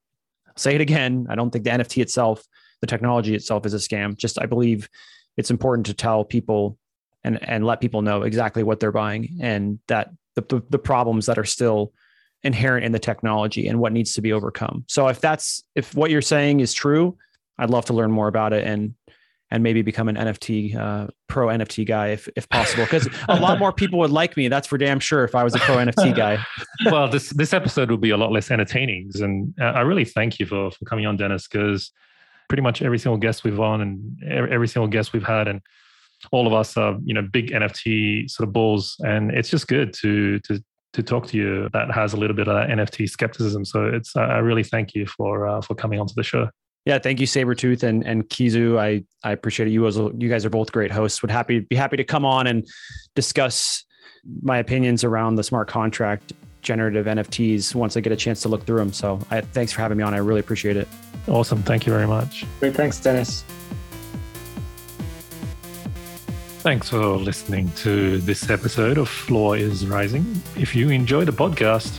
say 0.56 0.74
it 0.74 0.80
again. 0.80 1.26
I 1.30 1.34
don't 1.34 1.50
think 1.50 1.64
the 1.64 1.70
NFT 1.70 2.02
itself, 2.02 2.44
the 2.80 2.86
technology 2.86 3.34
itself 3.34 3.64
is 3.64 3.74
a 3.74 3.78
scam. 3.78 4.16
Just 4.16 4.40
I 4.40 4.46
believe 4.46 4.88
it's 5.36 5.50
important 5.50 5.86
to 5.86 5.94
tell 5.94 6.24
people 6.24 6.78
and 7.24 7.42
and 7.48 7.64
let 7.64 7.80
people 7.80 8.02
know 8.02 8.22
exactly 8.22 8.62
what 8.62 8.78
they're 8.78 8.92
buying 8.92 9.38
and 9.40 9.78
that 9.88 10.10
the, 10.34 10.42
the, 10.42 10.62
the 10.70 10.78
problems 10.78 11.26
that 11.26 11.38
are 11.38 11.44
still 11.44 11.92
inherent 12.42 12.84
in 12.84 12.92
the 12.92 12.98
technology 12.98 13.66
and 13.68 13.80
what 13.80 13.92
needs 13.92 14.12
to 14.14 14.22
be 14.22 14.32
overcome. 14.32 14.84
So 14.88 15.08
if 15.08 15.20
that's 15.20 15.62
if 15.74 15.94
what 15.94 16.10
you're 16.10 16.22
saying 16.22 16.60
is 16.60 16.72
true, 16.72 17.16
I'd 17.58 17.70
love 17.70 17.84
to 17.86 17.92
learn 17.92 18.10
more 18.10 18.28
about 18.28 18.52
it 18.52 18.64
and 18.64 18.94
and 19.50 19.62
maybe 19.62 19.80
become 19.80 20.08
an 20.08 20.16
NFT 20.16 20.76
uh, 20.76 21.06
pro 21.26 21.46
NFT 21.46 21.86
guy 21.86 22.08
if 22.08 22.28
if 22.36 22.48
possible 22.48 22.84
because 22.84 23.08
a 23.28 23.40
lot 23.40 23.58
more 23.58 23.72
people 23.72 23.98
would 24.00 24.10
like 24.10 24.36
me. 24.36 24.48
That's 24.48 24.68
for 24.68 24.78
damn 24.78 25.00
sure. 25.00 25.24
If 25.24 25.34
I 25.34 25.42
was 25.42 25.54
a 25.54 25.58
pro 25.58 25.76
NFT 25.76 26.14
guy. 26.16 26.38
well, 26.86 27.08
this 27.08 27.30
this 27.30 27.52
episode 27.52 27.90
will 27.90 27.96
be 27.98 28.10
a 28.10 28.16
lot 28.16 28.30
less 28.30 28.50
entertaining, 28.50 29.10
and 29.20 29.54
uh, 29.60 29.64
I 29.64 29.80
really 29.80 30.04
thank 30.04 30.38
you 30.38 30.46
for 30.46 30.70
for 30.70 30.84
coming 30.84 31.06
on, 31.06 31.16
Dennis, 31.16 31.48
because 31.48 31.90
pretty 32.48 32.62
much 32.62 32.82
every 32.82 32.98
single 32.98 33.18
guest 33.18 33.44
we've 33.44 33.60
on 33.60 33.80
and 33.80 34.22
every 34.50 34.68
single 34.68 34.88
guest 34.88 35.12
we've 35.12 35.26
had 35.26 35.48
and 35.48 35.60
all 36.32 36.46
of 36.46 36.52
us 36.52 36.76
are 36.76 36.96
you 37.04 37.14
know 37.14 37.22
big 37.22 37.50
NFT 37.50 38.30
sort 38.30 38.48
of 38.48 38.52
bulls, 38.52 38.96
and 39.00 39.30
it's 39.30 39.48
just 39.48 39.68
good 39.68 39.92
to 39.94 40.38
to 40.40 40.62
to 40.92 41.02
talk 41.02 41.26
to 41.28 41.36
you 41.36 41.68
that 41.72 41.90
has 41.90 42.14
a 42.14 42.16
little 42.16 42.36
bit 42.36 42.48
of 42.48 42.56
NFT 42.68 43.08
skepticism. 43.08 43.64
So 43.64 43.84
it's 43.84 44.16
I 44.16 44.38
really 44.38 44.64
thank 44.64 44.94
you 44.94 45.06
for 45.06 45.46
uh, 45.46 45.60
for 45.60 45.74
coming 45.74 46.00
onto 46.00 46.14
the 46.14 46.22
show. 46.22 46.48
Yeah, 46.86 46.98
thank 46.98 47.20
you, 47.20 47.26
Sabertooth 47.26 47.82
and 47.82 48.06
and 48.06 48.28
Kizu. 48.28 48.78
I 48.78 49.04
I 49.22 49.32
appreciate 49.32 49.68
it. 49.68 49.72
You 49.72 49.86
as 49.86 49.96
you 49.96 50.28
guys 50.28 50.44
are 50.44 50.50
both 50.50 50.72
great 50.72 50.90
hosts. 50.90 51.22
Would 51.22 51.30
happy 51.30 51.60
be 51.60 51.76
happy 51.76 51.96
to 51.96 52.04
come 52.04 52.24
on 52.24 52.46
and 52.46 52.66
discuss 53.14 53.84
my 54.42 54.58
opinions 54.58 55.04
around 55.04 55.36
the 55.36 55.44
smart 55.44 55.68
contract 55.68 56.32
generative 56.62 57.06
NFTs 57.06 57.74
once 57.74 57.96
I 57.96 58.00
get 58.00 58.12
a 58.12 58.16
chance 58.16 58.42
to 58.42 58.48
look 58.48 58.64
through 58.66 58.78
them. 58.78 58.92
So 58.92 59.20
I, 59.30 59.40
thanks 59.40 59.72
for 59.72 59.80
having 59.80 59.96
me 59.96 60.04
on. 60.04 60.12
I 60.12 60.18
really 60.18 60.40
appreciate 60.40 60.76
it. 60.76 60.88
Awesome. 61.28 61.62
Thank 61.62 61.86
you 61.86 61.92
very 61.92 62.06
much. 62.06 62.44
Great. 62.58 62.74
Thanks, 62.74 62.98
Dennis. 63.00 63.44
Thanks 66.68 66.90
for 66.90 67.16
listening 67.16 67.70
to 67.76 68.18
this 68.18 68.50
episode 68.50 68.98
of 68.98 69.08
Floor 69.08 69.56
is 69.56 69.86
Rising. 69.86 70.42
If 70.54 70.76
you 70.76 70.90
enjoy 70.90 71.24
the 71.24 71.32
podcast, 71.32 71.98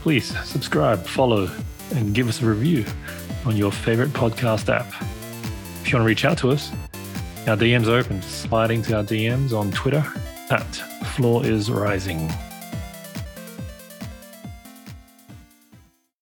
please 0.00 0.24
subscribe, 0.46 1.04
follow, 1.04 1.50
and 1.92 2.14
give 2.14 2.26
us 2.26 2.40
a 2.40 2.46
review 2.46 2.86
on 3.44 3.58
your 3.58 3.70
favorite 3.70 4.08
podcast 4.14 4.74
app. 4.74 4.86
If 5.82 5.92
you 5.92 5.98
want 5.98 6.04
to 6.04 6.08
reach 6.08 6.24
out 6.24 6.38
to 6.38 6.50
us, 6.50 6.72
our 7.46 7.58
DM's 7.58 7.90
open. 7.90 8.22
Slide 8.22 8.70
into 8.70 8.96
our 8.96 9.04
DMs 9.04 9.52
on 9.52 9.70
Twitter 9.70 10.02
at 10.48 10.76
Floor 11.14 11.44
is 11.44 11.70
Rising. 11.70 12.32